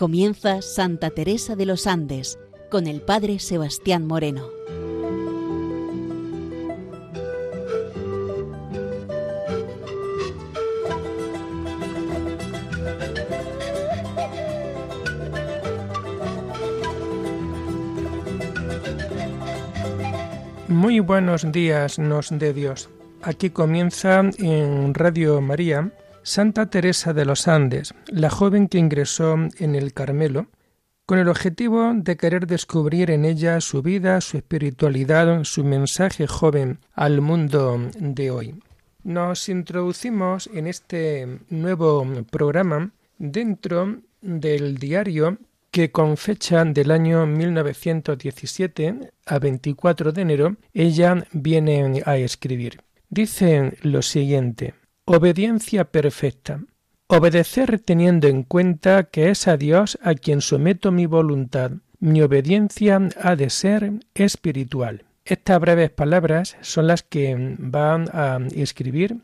Comienza 0.00 0.62
Santa 0.62 1.10
Teresa 1.10 1.56
de 1.56 1.66
los 1.66 1.86
Andes 1.86 2.38
con 2.70 2.86
el 2.86 3.02
Padre 3.02 3.38
Sebastián 3.38 4.06
Moreno. 4.06 4.48
Muy 20.66 21.00
buenos 21.00 21.52
días 21.52 21.98
nos 21.98 22.30
de 22.30 22.54
Dios. 22.54 22.88
Aquí 23.20 23.50
comienza 23.50 24.22
en 24.38 24.94
Radio 24.94 25.42
María 25.42 25.92
Santa 26.22 26.68
Teresa 26.68 27.14
de 27.14 27.24
los 27.24 27.48
Andes, 27.48 27.94
la 28.06 28.28
joven 28.28 28.68
que 28.68 28.78
ingresó 28.78 29.36
en 29.58 29.74
el 29.74 29.94
Carmelo, 29.94 30.48
con 31.06 31.18
el 31.18 31.28
objetivo 31.28 31.92
de 31.94 32.16
querer 32.16 32.46
descubrir 32.46 33.10
en 33.10 33.24
ella 33.24 33.60
su 33.60 33.82
vida, 33.82 34.20
su 34.20 34.36
espiritualidad, 34.36 35.44
su 35.44 35.64
mensaje 35.64 36.26
joven 36.26 36.78
al 36.92 37.20
mundo 37.20 37.80
de 37.98 38.30
hoy. 38.30 38.54
Nos 39.02 39.48
introducimos 39.48 40.48
en 40.52 40.66
este 40.66 41.40
nuevo 41.48 42.06
programa 42.30 42.92
dentro 43.18 44.02
del 44.20 44.76
diario 44.76 45.38
que 45.70 45.90
con 45.90 46.16
fecha 46.16 46.64
del 46.64 46.90
año 46.90 47.26
1917 47.26 49.12
a 49.24 49.38
24 49.38 50.12
de 50.12 50.22
enero 50.22 50.56
ella 50.74 51.26
viene 51.32 52.02
a 52.04 52.18
escribir. 52.18 52.82
Dice 53.08 53.76
lo 53.82 54.02
siguiente 54.02 54.74
Obediencia 55.12 55.86
perfecta. 55.90 56.60
Obedecer 57.08 57.80
teniendo 57.80 58.28
en 58.28 58.44
cuenta 58.44 59.02
que 59.10 59.30
es 59.30 59.48
a 59.48 59.56
Dios 59.56 59.98
a 60.04 60.14
quien 60.14 60.40
someto 60.40 60.92
mi 60.92 61.06
voluntad. 61.06 61.72
Mi 61.98 62.22
obediencia 62.22 63.00
ha 63.20 63.34
de 63.34 63.50
ser 63.50 63.90
espiritual. 64.14 65.06
Estas 65.24 65.58
breves 65.58 65.90
palabras 65.90 66.56
son 66.60 66.86
las 66.86 67.02
que 67.02 67.56
van 67.58 68.08
a 68.12 68.38
escribir 68.54 69.16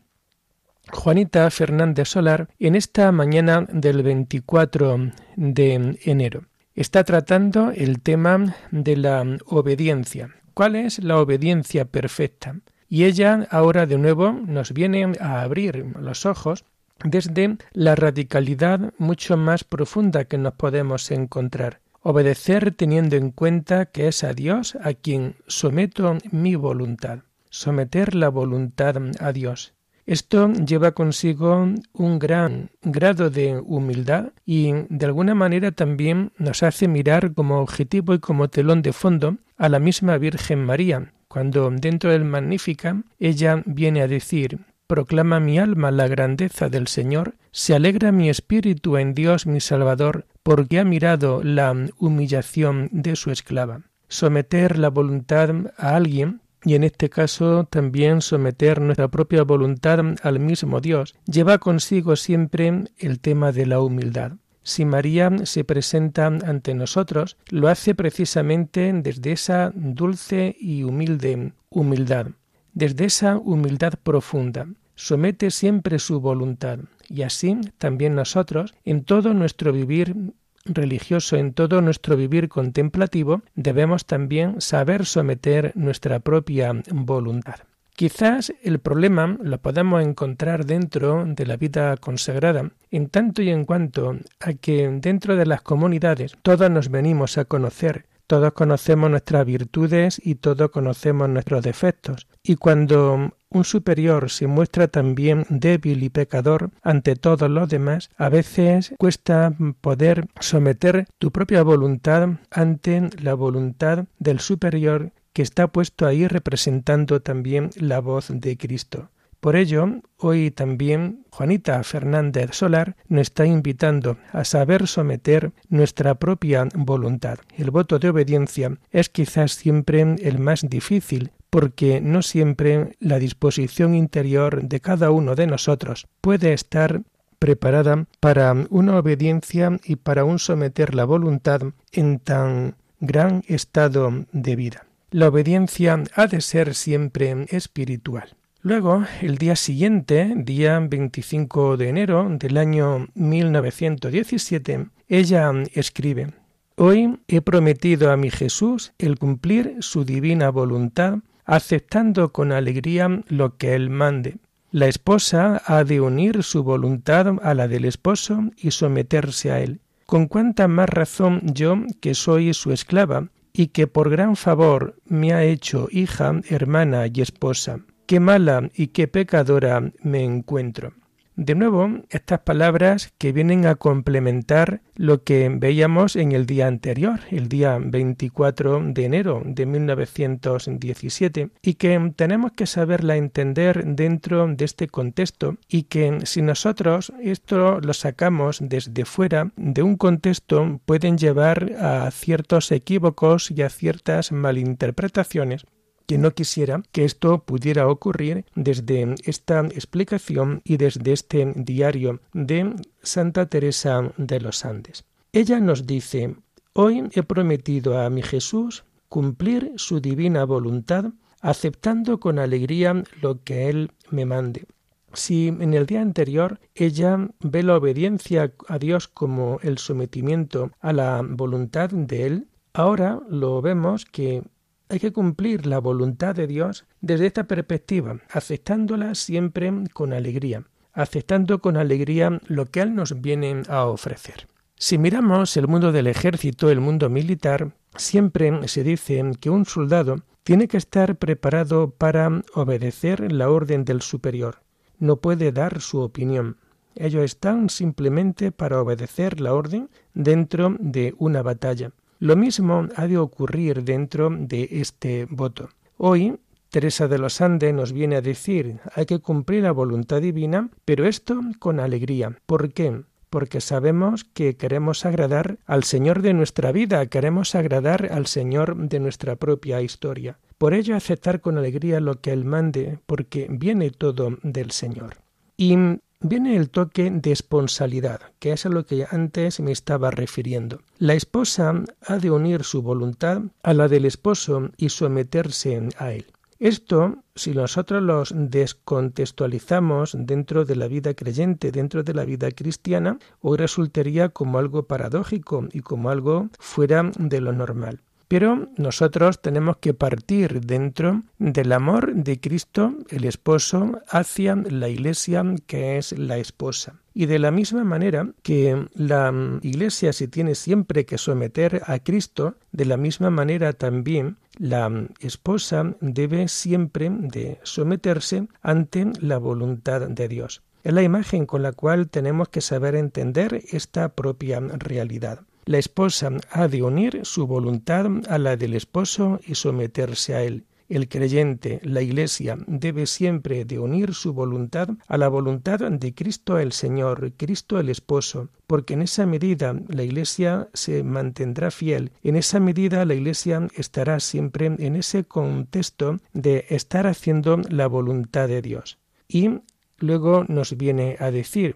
Juanita 0.91 1.49
Fernández 1.51 2.09
Solar 2.09 2.49
en 2.59 2.75
esta 2.75 3.09
mañana 3.13 3.65
del 3.71 4.03
24 4.03 5.13
de 5.37 5.97
enero. 6.03 6.47
Está 6.75 7.05
tratando 7.05 7.71
el 7.71 8.01
tema 8.01 8.57
de 8.71 8.97
la 8.97 9.23
obediencia. 9.45 10.35
¿Cuál 10.53 10.75
es 10.75 11.01
la 11.01 11.17
obediencia 11.17 11.85
perfecta? 11.85 12.57
Y 12.89 13.03
ella 13.03 13.47
ahora 13.51 13.85
de 13.85 13.97
nuevo 13.97 14.31
nos 14.31 14.73
viene 14.73 15.11
a 15.19 15.41
abrir 15.41 15.85
los 15.99 16.25
ojos 16.25 16.63
desde 17.03 17.57
la 17.73 17.95
radicalidad 17.95 18.93
mucho 18.97 19.37
más 19.37 19.63
profunda 19.63 20.25
que 20.25 20.37
nos 20.37 20.53
podemos 20.53 21.11
encontrar. 21.11 21.79
Obedecer 22.01 22.71
teniendo 22.71 23.15
en 23.17 23.31
cuenta 23.31 23.85
que 23.87 24.07
es 24.07 24.23
a 24.23 24.33
Dios 24.33 24.77
a 24.81 24.93
quien 24.93 25.35
someto 25.47 26.17
mi 26.31 26.55
voluntad. 26.55 27.19
Someter 27.49 28.15
la 28.15 28.29
voluntad 28.29 28.95
a 29.19 29.31
Dios. 29.31 29.73
Esto 30.05 30.53
lleva 30.53 30.93
consigo 30.93 31.67
un 31.91 32.19
gran 32.19 32.71
grado 32.81 33.29
de 33.29 33.59
humildad 33.59 34.31
y 34.45 34.71
de 34.87 35.05
alguna 35.05 35.35
manera 35.35 35.73
también 35.73 36.31
nos 36.37 36.63
hace 36.63 36.87
mirar 36.87 37.33
como 37.33 37.59
objetivo 37.59 38.13
y 38.13 38.19
como 38.19 38.47
telón 38.47 38.81
de 38.81 38.93
fondo 38.93 39.35
a 39.57 39.67
la 39.67 39.79
misma 39.79 40.17
Virgen 40.17 40.63
María, 40.63 41.11
cuando 41.27 41.69
dentro 41.71 42.11
del 42.11 42.25
Magnífica 42.25 43.03
ella 43.19 43.63
viene 43.65 44.01
a 44.01 44.07
decir 44.07 44.59
Proclama 44.87 45.41
mi 45.41 45.59
alma 45.59 45.91
la 45.91 46.07
grandeza 46.07 46.69
del 46.69 46.87
Señor, 46.87 47.35
se 47.51 47.75
alegra 47.75 48.13
mi 48.13 48.29
espíritu 48.29 48.95
en 48.95 49.13
Dios 49.13 49.45
mi 49.45 49.59
Salvador, 49.59 50.27
porque 50.43 50.79
ha 50.79 50.85
mirado 50.85 51.43
la 51.43 51.75
humillación 51.97 52.87
de 52.93 53.17
su 53.17 53.29
esclava. 53.31 53.81
Someter 54.07 54.79
la 54.79 54.89
voluntad 54.89 55.49
a 55.77 55.97
alguien 55.97 56.39
y 56.63 56.75
en 56.75 56.85
este 56.85 57.09
caso 57.09 57.65
también 57.69 58.21
someter 58.21 58.81
nuestra 58.81 59.09
propia 59.09 59.43
voluntad 59.43 59.99
al 60.23 60.39
mismo 60.39 60.79
Dios, 60.79 61.15
lleva 61.25 61.57
consigo 61.57 62.15
siempre 62.15 62.85
el 62.97 63.19
tema 63.19 63.51
de 63.51 63.65
la 63.65 63.81
humildad. 63.81 64.33
Si 64.67 64.83
María 64.83 65.31
se 65.45 65.63
presenta 65.63 66.25
ante 66.25 66.73
nosotros, 66.73 67.37
lo 67.51 67.69
hace 67.69 67.95
precisamente 67.95 68.91
desde 68.93 69.31
esa 69.31 69.71
dulce 69.73 70.57
y 70.59 70.83
humilde 70.83 71.53
humildad, 71.69 72.31
desde 72.73 73.05
esa 73.05 73.37
humildad 73.37 73.93
profunda. 74.03 74.67
Somete 74.93 75.51
siempre 75.51 75.99
su 75.99 76.19
voluntad, 76.19 76.79
y 77.07 77.21
así 77.21 77.57
también 77.77 78.13
nosotros, 78.15 78.75
en 78.83 79.05
todo 79.05 79.33
nuestro 79.33 79.71
vivir 79.71 80.33
religioso, 80.65 81.37
en 81.37 81.53
todo 81.53 81.81
nuestro 81.81 82.17
vivir 82.17 82.49
contemplativo, 82.49 83.43
debemos 83.55 84.05
también 84.05 84.59
saber 84.59 85.05
someter 85.05 85.71
nuestra 85.75 86.19
propia 86.19 86.73
voluntad. 86.91 87.55
Quizás 87.97 88.53
el 88.61 88.77
problema 88.77 89.39
lo 89.41 89.57
podamos 89.57 90.03
encontrar 90.03 90.67
dentro 90.67 91.25
de 91.25 91.47
la 91.47 91.57
vida 91.57 91.97
consagrada, 91.97 92.69
en 92.91 93.09
tanto 93.09 93.41
y 93.41 93.49
en 93.49 93.65
cuanto 93.65 94.17
a 94.39 94.53
que 94.53 94.87
dentro 95.01 95.35
de 95.35 95.47
las 95.47 95.63
comunidades 95.63 96.33
todos 96.43 96.69
nos 96.69 96.91
venimos 96.91 97.39
a 97.39 97.45
conocer, 97.45 98.05
todos 98.27 98.53
conocemos 98.53 99.09
nuestras 99.09 99.47
virtudes 99.47 100.21
y 100.23 100.35
todos 100.35 100.69
conocemos 100.69 101.27
nuestros 101.27 101.63
defectos. 101.63 102.27
Y 102.43 102.57
cuando 102.57 103.31
un 103.49 103.63
superior 103.63 104.29
se 104.29 104.45
muestra 104.45 104.87
también 104.89 105.47
débil 105.49 106.03
y 106.03 106.09
pecador 106.09 106.69
ante 106.83 107.15
todos 107.15 107.49
los 107.49 107.67
demás, 107.67 108.11
a 108.15 108.29
veces 108.29 108.93
cuesta 108.99 109.55
poder 109.81 110.27
someter 110.39 111.07
tu 111.17 111.31
propia 111.31 111.63
voluntad 111.63 112.29
ante 112.51 113.09
la 113.23 113.33
voluntad 113.33 114.05
del 114.19 114.39
superior 114.39 115.13
que 115.37 115.43
está 115.43 115.67
puesto 115.67 116.07
ahí 116.07 116.27
representando 116.27 117.21
también 117.21 117.69
la 117.75 117.99
voz 117.99 118.29
de 118.33 118.57
Cristo. 118.57 119.11
Por 119.39 119.55
ello, 119.55 120.01
hoy 120.17 120.49
también 120.49 121.27
Juanita 121.29 121.83
Fernández 121.83 122.55
Solar 122.55 122.95
nos 123.07 123.21
está 123.21 123.45
invitando 123.45 124.17
a 124.31 124.43
saber 124.43 124.87
someter 124.87 125.51
nuestra 125.69 126.15
propia 126.15 126.67
voluntad. 126.73 127.37
El 127.55 127.69
voto 127.69 127.99
de 127.99 128.09
obediencia 128.09 128.79
es 128.89 129.09
quizás 129.09 129.51
siempre 129.51 130.01
el 130.01 130.39
más 130.39 130.67
difícil, 130.67 131.29
porque 131.51 132.01
no 132.01 132.23
siempre 132.23 132.95
la 132.99 133.19
disposición 133.19 133.93
interior 133.93 134.63
de 134.63 134.79
cada 134.79 135.11
uno 135.11 135.35
de 135.35 135.45
nosotros 135.45 136.07
puede 136.19 136.51
estar 136.53 137.03
preparada 137.37 138.07
para 138.19 138.55
una 138.71 138.97
obediencia 138.97 139.77
y 139.85 139.97
para 139.97 140.25
un 140.25 140.39
someter 140.39 140.95
la 140.95 141.05
voluntad 141.05 141.61
en 141.91 142.17
tan 142.17 142.75
gran 142.99 143.43
estado 143.47 144.25
de 144.31 144.55
vida. 144.55 144.86
La 145.09 145.29
obediencia 145.29 146.03
ha 146.15 146.27
de 146.27 146.41
ser 146.41 146.75
siempre 146.75 147.45
espiritual. 147.47 148.35
Luego, 148.61 149.05
el 149.21 149.37
día 149.37 149.55
siguiente, 149.55 150.33
día 150.35 150.79
25 150.81 151.77
de 151.77 151.87
enero 151.87 152.27
del 152.29 152.57
año 152.57 153.07
1917, 153.13 154.89
ella 155.07 155.53
escribe 155.73 156.33
Hoy 156.75 157.19
he 157.29 157.39
prometido 157.39 158.11
a 158.11 158.17
mi 158.17 158.29
Jesús 158.29 158.91
el 158.97 159.17
cumplir 159.17 159.77
su 159.79 160.03
divina 160.03 160.49
voluntad, 160.49 161.19
aceptando 161.45 162.33
con 162.33 162.51
alegría 162.51 163.23
lo 163.29 163.55
que 163.55 163.75
Él 163.75 163.89
mande. 163.89 164.39
La 164.71 164.87
esposa 164.87 165.61
ha 165.65 165.85
de 165.85 166.01
unir 166.01 166.43
su 166.43 166.63
voluntad 166.63 167.37
a 167.41 167.53
la 167.53 167.69
del 167.69 167.85
esposo 167.85 168.43
y 168.57 168.71
someterse 168.71 169.51
a 169.51 169.61
Él. 169.61 169.79
Con 170.05 170.27
cuánta 170.27 170.67
más 170.67 170.89
razón 170.89 171.41
yo, 171.45 171.77
que 172.01 172.13
soy 172.13 172.53
su 172.53 172.73
esclava, 172.73 173.29
y 173.57 173.69
que 173.69 173.87
por 173.87 174.11
gran 174.11 174.35
favor 174.35 175.01
me 175.05 175.33
ha 175.33 175.43
hecho 175.43 175.87
hija, 175.91 176.39
hermana 176.47 177.07
y 177.11 177.21
esposa. 177.21 177.79
Qué 178.05 178.19
mala 178.19 178.69
y 178.75 178.89
qué 178.89 179.07
pecadora 179.07 179.91
me 180.03 180.23
encuentro. 180.23 180.93
De 181.37 181.53
nuevo, 181.53 181.99
estas 182.09 182.39
palabras 182.39 183.13
que 183.19 183.31
vienen 183.31 183.67
a 183.67 183.75
complementar 183.75 184.81
lo 184.95 185.23
que 185.23 185.49
veíamos 185.55 186.15
en 186.15 186.31
el 186.31 186.47
día 186.47 186.65
anterior, 186.65 187.19
el 187.29 187.47
día 187.47 187.77
24 187.79 188.81
de 188.83 189.05
enero 189.05 189.43
de 189.45 189.67
1917, 189.67 191.51
y 191.61 191.75
que 191.75 192.11
tenemos 192.15 192.53
que 192.53 192.65
saberla 192.65 193.17
entender 193.17 193.85
dentro 193.85 194.47
de 194.47 194.65
este 194.65 194.87
contexto 194.87 195.57
y 195.69 195.83
que 195.83 196.25
si 196.25 196.41
nosotros 196.41 197.13
esto 197.21 197.81
lo 197.81 197.93
sacamos 197.93 198.57
desde 198.59 199.05
fuera 199.05 199.51
de 199.57 199.83
un 199.83 199.95
contexto 199.95 200.81
pueden 200.85 201.19
llevar 201.19 201.73
a 201.79 202.09
ciertos 202.09 202.71
equívocos 202.71 203.51
y 203.51 203.61
a 203.61 203.69
ciertas 203.69 204.31
malinterpretaciones 204.31 205.67
que 206.07 206.17
no 206.17 206.31
quisiera 206.31 206.81
que 206.91 207.05
esto 207.05 207.43
pudiera 207.43 207.87
ocurrir 207.87 208.45
desde 208.55 209.15
esta 209.25 209.59
explicación 209.59 210.61
y 210.63 210.77
desde 210.77 211.11
este 211.11 211.53
diario 211.55 212.21
de 212.33 212.73
Santa 213.03 213.45
Teresa 213.47 214.13
de 214.17 214.39
los 214.39 214.65
Andes. 214.65 215.05
Ella 215.33 215.59
nos 215.59 215.85
dice, 215.85 216.35
hoy 216.73 217.09
he 217.13 217.23
prometido 217.23 217.99
a 217.99 218.09
mi 218.09 218.23
Jesús 218.23 218.85
cumplir 219.09 219.73
su 219.75 219.99
divina 219.99 220.45
voluntad, 220.45 221.11
aceptando 221.41 222.19
con 222.19 222.39
alegría 222.39 223.03
lo 223.21 223.43
que 223.43 223.69
Él 223.69 223.91
me 224.09 224.25
mande. 224.25 224.65
Si 225.13 225.47
en 225.47 225.73
el 225.73 225.85
día 225.85 226.01
anterior 226.01 226.59
ella 226.75 227.29
ve 227.39 227.63
la 227.63 227.77
obediencia 227.77 228.53
a 228.67 228.77
Dios 228.77 229.07
como 229.07 229.59
el 229.61 229.77
sometimiento 229.77 230.71
a 230.79 230.93
la 230.93 231.21
voluntad 231.27 231.89
de 231.89 232.25
Él, 232.25 232.47
ahora 232.73 233.19
lo 233.29 233.61
vemos 233.61 234.05
que 234.05 234.43
hay 234.89 234.99
que 234.99 235.11
cumplir 235.11 235.65
la 235.65 235.79
voluntad 235.79 236.35
de 236.35 236.47
Dios 236.47 236.85
desde 237.01 237.27
esta 237.27 237.45
perspectiva, 237.45 238.19
aceptándola 238.29 239.15
siempre 239.15 239.71
con 239.93 240.13
alegría, 240.13 240.63
aceptando 240.93 241.59
con 241.59 241.77
alegría 241.77 242.41
lo 242.47 242.65
que 242.65 242.81
Él 242.81 242.95
nos 242.95 243.21
viene 243.21 243.63
a 243.67 243.85
ofrecer. 243.85 244.47
Si 244.75 244.97
miramos 244.97 245.57
el 245.57 245.67
mundo 245.67 245.91
del 245.91 246.07
ejército, 246.07 246.69
el 246.69 246.79
mundo 246.79 247.09
militar, 247.09 247.71
siempre 247.95 248.67
se 248.67 248.83
dice 248.83 249.23
que 249.39 249.49
un 249.49 249.65
soldado 249.65 250.17
tiene 250.43 250.67
que 250.67 250.77
estar 250.77 251.17
preparado 251.17 251.89
para 251.89 252.43
obedecer 252.53 253.31
la 253.31 253.49
orden 253.49 253.85
del 253.85 254.01
superior. 254.01 254.61
No 254.99 255.17
puede 255.17 255.51
dar 255.51 255.81
su 255.81 255.99
opinión. 255.99 256.57
Ellos 256.95 257.23
están 257.23 257.69
simplemente 257.69 258.51
para 258.51 258.79
obedecer 258.79 259.41
la 259.41 259.53
orden 259.53 259.89
dentro 260.13 260.75
de 260.79 261.13
una 261.17 261.41
batalla. 261.41 261.91
Lo 262.19 262.35
mismo 262.35 262.87
ha 262.95 263.07
de 263.07 263.17
ocurrir 263.17 263.83
dentro 263.83 264.29
de 264.31 264.67
este 264.71 265.27
voto. 265.29 265.69
Hoy 265.97 266.39
Teresa 266.69 267.07
de 267.07 267.17
los 267.17 267.41
Andes 267.41 267.73
nos 267.73 267.93
viene 267.93 268.17
a 268.17 268.21
decir 268.21 268.79
hay 268.93 269.05
que 269.05 269.19
cumplir 269.19 269.63
la 269.63 269.71
voluntad 269.71 270.21
divina, 270.21 270.69
pero 270.83 271.05
esto 271.05 271.39
con 271.59 271.79
alegría. 271.79 272.37
¿Por 272.45 272.73
qué? 272.73 273.03
Porque 273.29 273.61
sabemos 273.61 274.23
que 274.23 274.57
queremos 274.57 275.05
agradar 275.05 275.59
al 275.65 275.83
Señor 275.83 276.21
de 276.21 276.33
nuestra 276.33 276.71
vida, 276.71 277.05
queremos 277.05 277.55
agradar 277.55 278.09
al 278.11 278.25
Señor 278.25 278.75
de 278.75 278.99
nuestra 278.99 279.35
propia 279.35 279.81
historia. 279.81 280.39
Por 280.57 280.73
ello 280.73 280.95
aceptar 280.95 281.39
con 281.39 281.57
alegría 281.57 281.99
lo 281.99 282.19
que 282.19 282.31
Él 282.31 282.45
mande, 282.45 282.99
porque 283.05 283.47
viene 283.49 283.91
todo 283.91 284.37
del 284.43 284.71
Señor. 284.71 285.17
Y 285.55 285.77
viene 286.19 286.55
el 286.55 286.69
toque 286.69 287.11
de 287.11 287.31
esponsalidad, 287.31 288.21
que 288.39 288.53
es 288.53 288.65
a 288.65 288.69
lo 288.69 288.85
que 288.85 289.05
antes 289.09 289.59
me 289.59 289.71
estaba 289.71 290.11
refiriendo. 290.11 290.81
La 290.97 291.13
esposa 291.13 291.83
ha 292.05 292.17
de 292.17 292.31
unir 292.31 292.63
su 292.63 292.81
voluntad 292.81 293.41
a 293.63 293.73
la 293.73 293.87
del 293.87 294.05
esposo 294.05 294.71
y 294.77 294.89
someterse 294.89 295.89
a 295.97 296.11
él. 296.13 296.25
Esto, 296.59 297.23
si 297.35 297.51
nosotros 297.51 298.01
los 298.01 298.33
descontextualizamos 298.35 300.15
dentro 300.17 300.65
de 300.65 300.75
la 300.75 300.87
vida 300.87 301.13
creyente, 301.13 301.71
dentro 301.71 302.01
de 302.01 302.15
la 302.15 302.25
vida 302.25 302.49
cristiana, 302.49 303.19
hoy 303.41 303.57
resultaría 303.57 304.29
como 304.29 304.57
algo 304.57 304.87
paradójico 304.87 305.67
y 305.71 305.81
como 305.81 306.09
algo 306.09 306.49
fuera 306.57 307.11
de 307.15 307.41
lo 307.41 307.53
normal. 307.53 308.01
Pero 308.27 308.67
nosotros 308.75 309.41
tenemos 309.41 309.77
que 309.77 309.93
partir 309.93 310.59
dentro 310.61 311.23
del 311.39 311.71
amor 311.71 312.13
de 312.13 312.39
Cristo, 312.39 312.93
el 313.09 313.23
esposo, 313.23 314.01
hacia 314.09 314.55
la 314.55 314.89
iglesia 314.89 315.45
que 315.65 315.97
es 315.97 316.17
la 316.17 316.37
esposa. 316.37 316.95
Y 317.13 317.25
de 317.25 317.39
la 317.39 317.51
misma 317.51 317.83
manera 317.83 318.29
que 318.43 318.87
la 318.93 319.33
iglesia 319.61 320.11
se 320.11 320.27
tiene 320.27 320.55
siempre 320.55 321.05
que 321.05 321.17
someter 321.17 321.81
a 321.85 321.99
Cristo, 321.99 322.55
de 322.71 322.85
la 322.85 322.97
misma 322.97 323.29
manera 323.29 323.73
también 323.73 324.37
la 324.57 325.07
esposa 325.21 325.95
debe 326.01 326.47
siempre 326.47 327.09
de 327.09 327.59
someterse 327.63 328.47
ante 328.61 329.05
la 329.21 329.37
voluntad 329.37 330.01
de 330.01 330.27
Dios. 330.27 330.61
Es 330.83 330.93
la 330.93 331.01
imagen 331.01 331.45
con 331.45 331.63
la 331.63 331.71
cual 331.71 332.09
tenemos 332.09 332.49
que 332.49 332.61
saber 332.61 332.95
entender 332.95 333.63
esta 333.71 334.09
propia 334.09 334.59
realidad. 334.59 335.41
La 335.67 335.79
esposa 335.79 336.31
ha 336.49 336.69
de 336.69 336.81
unir 336.81 337.25
su 337.25 337.45
voluntad 337.45 338.05
a 338.29 338.37
la 338.37 338.55
del 338.55 338.73
esposo 338.73 339.41
y 339.45 339.55
someterse 339.55 340.33
a 340.33 340.41
él. 340.41 340.63
El 340.87 341.09
creyente, 341.09 341.81
la 341.83 342.01
Iglesia, 342.01 342.57
debe 342.67 343.05
siempre 343.05 343.65
de 343.65 343.77
unir 343.77 344.13
su 344.13 344.31
voluntad 344.31 344.87
a 345.09 345.17
la 345.17 345.27
voluntad 345.27 345.79
de 345.79 346.15
Cristo 346.15 346.57
el 346.57 346.71
Señor, 346.71 347.33
Cristo 347.35 347.81
el 347.81 347.89
Esposo, 347.89 348.47
porque 348.65 348.93
en 348.93 349.01
esa 349.01 349.25
medida 349.25 349.75
la 349.89 350.03
Iglesia 350.03 350.69
se 350.73 351.03
mantendrá 351.03 351.69
fiel, 351.69 352.13
en 352.23 352.37
esa 352.37 352.61
medida 352.61 353.03
la 353.03 353.15
Iglesia 353.15 353.67
estará 353.75 354.21
siempre 354.21 354.67
en 354.67 354.95
ese 354.95 355.25
contexto 355.25 356.21
de 356.31 356.65
estar 356.69 357.07
haciendo 357.07 357.57
la 357.69 357.87
voluntad 357.87 358.47
de 358.47 358.61
Dios. 358.61 358.99
Y 359.27 359.49
luego 359.97 360.45
nos 360.47 360.77
viene 360.77 361.17
a 361.19 361.29
decir, 361.29 361.75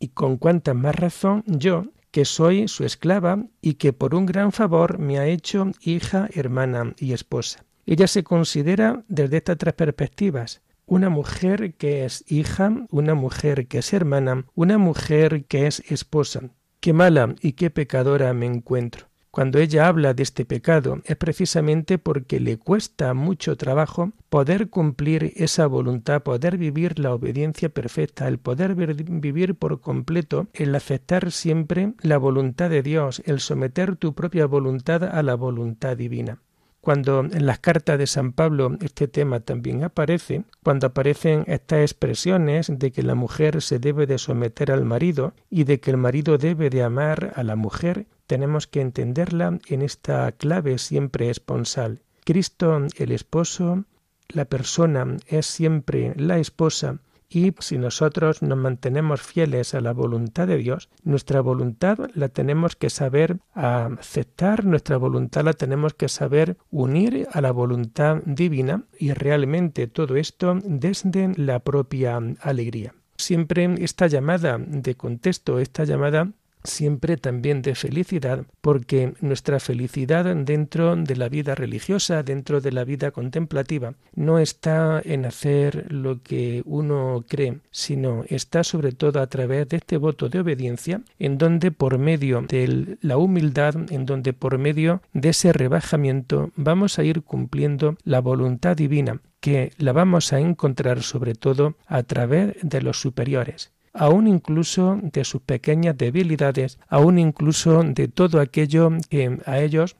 y 0.00 0.08
con 0.08 0.36
cuánta 0.36 0.74
más 0.74 0.96
razón 0.96 1.44
yo, 1.46 1.84
que 2.14 2.24
soy 2.24 2.68
su 2.68 2.84
esclava 2.84 3.44
y 3.60 3.74
que 3.74 3.92
por 3.92 4.14
un 4.14 4.24
gran 4.24 4.52
favor 4.52 5.00
me 5.00 5.18
ha 5.18 5.26
hecho 5.26 5.72
hija, 5.80 6.28
hermana 6.32 6.94
y 6.96 7.12
esposa. 7.12 7.64
Ella 7.86 8.06
se 8.06 8.22
considera 8.22 9.02
desde 9.08 9.38
estas 9.38 9.58
tres 9.58 9.74
perspectivas 9.74 10.62
una 10.86 11.08
mujer 11.08 11.74
que 11.74 12.04
es 12.04 12.24
hija, 12.30 12.86
una 12.90 13.14
mujer 13.14 13.66
que 13.66 13.78
es 13.78 13.92
hermana, 13.92 14.46
una 14.54 14.78
mujer 14.78 15.46
que 15.46 15.66
es 15.66 15.80
esposa. 15.90 16.50
Qué 16.78 16.92
mala 16.92 17.34
y 17.40 17.54
qué 17.54 17.70
pecadora 17.70 18.32
me 18.32 18.46
encuentro. 18.46 19.08
Cuando 19.34 19.58
ella 19.58 19.88
habla 19.88 20.14
de 20.14 20.22
este 20.22 20.44
pecado 20.44 21.00
es 21.06 21.16
precisamente 21.16 21.98
porque 21.98 22.38
le 22.38 22.56
cuesta 22.56 23.14
mucho 23.14 23.56
trabajo 23.56 24.12
poder 24.28 24.70
cumplir 24.70 25.32
esa 25.34 25.66
voluntad, 25.66 26.22
poder 26.22 26.56
vivir 26.56 27.00
la 27.00 27.12
obediencia 27.12 27.68
perfecta, 27.68 28.28
el 28.28 28.38
poder 28.38 28.76
vivir 28.76 29.56
por 29.56 29.80
completo, 29.80 30.46
el 30.52 30.72
aceptar 30.72 31.32
siempre 31.32 31.94
la 32.00 32.16
voluntad 32.16 32.70
de 32.70 32.84
Dios, 32.84 33.24
el 33.26 33.40
someter 33.40 33.96
tu 33.96 34.14
propia 34.14 34.46
voluntad 34.46 35.02
a 35.02 35.20
la 35.24 35.34
voluntad 35.34 35.96
divina. 35.96 36.38
Cuando 36.80 37.20
en 37.20 37.44
las 37.44 37.58
cartas 37.58 37.98
de 37.98 38.06
San 38.06 38.34
Pablo 38.34 38.76
este 38.82 39.08
tema 39.08 39.40
también 39.40 39.82
aparece, 39.82 40.44
cuando 40.62 40.86
aparecen 40.86 41.42
estas 41.48 41.80
expresiones 41.80 42.70
de 42.70 42.92
que 42.92 43.02
la 43.02 43.16
mujer 43.16 43.62
se 43.62 43.80
debe 43.80 44.06
de 44.06 44.18
someter 44.18 44.70
al 44.70 44.84
marido 44.84 45.34
y 45.50 45.64
de 45.64 45.80
que 45.80 45.90
el 45.90 45.96
marido 45.96 46.38
debe 46.38 46.70
de 46.70 46.84
amar 46.84 47.32
a 47.34 47.42
la 47.42 47.56
mujer, 47.56 48.06
tenemos 48.26 48.66
que 48.66 48.80
entenderla 48.80 49.58
en 49.68 49.82
esta 49.82 50.32
clave 50.32 50.78
siempre 50.78 51.30
esponsal. 51.30 52.00
Cristo, 52.24 52.86
el 52.96 53.12
esposo, 53.12 53.84
la 54.28 54.46
persona 54.46 55.16
es 55.28 55.46
siempre 55.46 56.14
la 56.16 56.38
esposa, 56.38 57.00
y 57.34 57.52
si 57.58 57.78
nosotros 57.78 58.42
nos 58.42 58.56
mantenemos 58.56 59.20
fieles 59.20 59.74
a 59.74 59.80
la 59.80 59.92
voluntad 59.92 60.46
de 60.46 60.56
Dios, 60.56 60.88
nuestra 61.02 61.40
voluntad 61.40 61.98
la 62.14 62.28
tenemos 62.28 62.76
que 62.76 62.90
saber 62.90 63.38
aceptar, 63.54 64.64
nuestra 64.64 64.96
voluntad 64.98 65.44
la 65.44 65.52
tenemos 65.52 65.94
que 65.94 66.08
saber 66.08 66.56
unir 66.70 67.26
a 67.32 67.40
la 67.40 67.50
voluntad 67.50 68.22
divina 68.24 68.84
y 68.98 69.12
realmente 69.12 69.88
todo 69.88 70.16
esto 70.16 70.58
desde 70.64 71.32
la 71.36 71.58
propia 71.58 72.20
alegría. 72.40 72.94
Siempre 73.16 73.74
esta 73.78 74.06
llamada 74.06 74.58
de 74.58 74.94
contexto, 74.94 75.58
esta 75.58 75.84
llamada 75.84 76.32
siempre 76.64 77.16
también 77.16 77.62
de 77.62 77.74
felicidad, 77.74 78.46
porque 78.60 79.14
nuestra 79.20 79.60
felicidad 79.60 80.34
dentro 80.34 80.96
de 80.96 81.16
la 81.16 81.28
vida 81.28 81.54
religiosa, 81.54 82.22
dentro 82.22 82.60
de 82.60 82.72
la 82.72 82.84
vida 82.84 83.10
contemplativa, 83.10 83.94
no 84.14 84.38
está 84.38 85.00
en 85.04 85.26
hacer 85.26 85.92
lo 85.92 86.22
que 86.22 86.62
uno 86.64 87.24
cree, 87.28 87.60
sino 87.70 88.24
está 88.28 88.64
sobre 88.64 88.92
todo 88.92 89.20
a 89.20 89.26
través 89.26 89.68
de 89.68 89.76
este 89.76 89.98
voto 89.98 90.28
de 90.28 90.40
obediencia, 90.40 91.02
en 91.18 91.38
donde 91.38 91.70
por 91.70 91.98
medio 91.98 92.42
de 92.42 92.96
la 93.00 93.18
humildad, 93.18 93.74
en 93.90 94.06
donde 94.06 94.32
por 94.32 94.58
medio 94.58 95.02
de 95.12 95.28
ese 95.30 95.52
rebajamiento 95.52 96.50
vamos 96.56 96.98
a 96.98 97.04
ir 97.04 97.22
cumpliendo 97.22 97.96
la 98.04 98.20
voluntad 98.20 98.76
divina, 98.76 99.20
que 99.40 99.72
la 99.76 99.92
vamos 99.92 100.32
a 100.32 100.40
encontrar 100.40 101.02
sobre 101.02 101.34
todo 101.34 101.76
a 101.86 102.02
través 102.02 102.56
de 102.62 102.80
los 102.80 102.98
superiores 103.00 103.73
aún 103.94 104.26
incluso 104.26 104.98
de 105.00 105.24
sus 105.24 105.40
pequeñas 105.40 105.96
debilidades, 105.96 106.78
aún 106.88 107.18
incluso 107.18 107.82
de 107.82 108.08
todo 108.08 108.40
aquello 108.40 108.90
que 109.08 109.38
a 109.46 109.60
ellos 109.60 109.96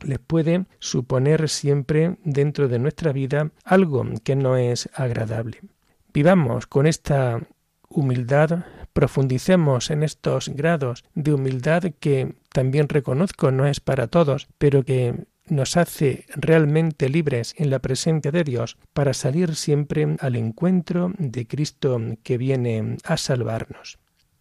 les 0.00 0.18
puede 0.18 0.66
suponer 0.78 1.48
siempre 1.48 2.16
dentro 2.22 2.68
de 2.68 2.78
nuestra 2.78 3.12
vida 3.12 3.50
algo 3.64 4.04
que 4.22 4.36
no 4.36 4.56
es 4.56 4.88
agradable. 4.94 5.60
Vivamos 6.12 6.66
con 6.66 6.86
esta 6.86 7.40
humildad, 7.88 8.64
profundicemos 8.92 9.90
en 9.90 10.02
estos 10.02 10.50
grados 10.50 11.04
de 11.14 11.32
humildad 11.32 11.84
que 11.98 12.34
también 12.52 12.88
reconozco 12.88 13.50
no 13.50 13.66
es 13.66 13.80
para 13.80 14.08
todos, 14.08 14.48
pero 14.58 14.84
que 14.84 15.26
nos 15.50 15.76
hace 15.76 16.26
realmente 16.34 17.08
libres 17.08 17.54
en 17.56 17.70
la 17.70 17.78
presencia 17.78 18.30
de 18.30 18.44
Dios 18.44 18.76
para 18.92 19.14
salir 19.14 19.54
siempre 19.54 20.16
al 20.20 20.36
encuentro 20.36 21.12
de 21.18 21.46
Cristo 21.46 22.00
que 22.22 22.38
viene 22.38 22.96
a 23.04 23.16
salvarnos. 23.16 23.98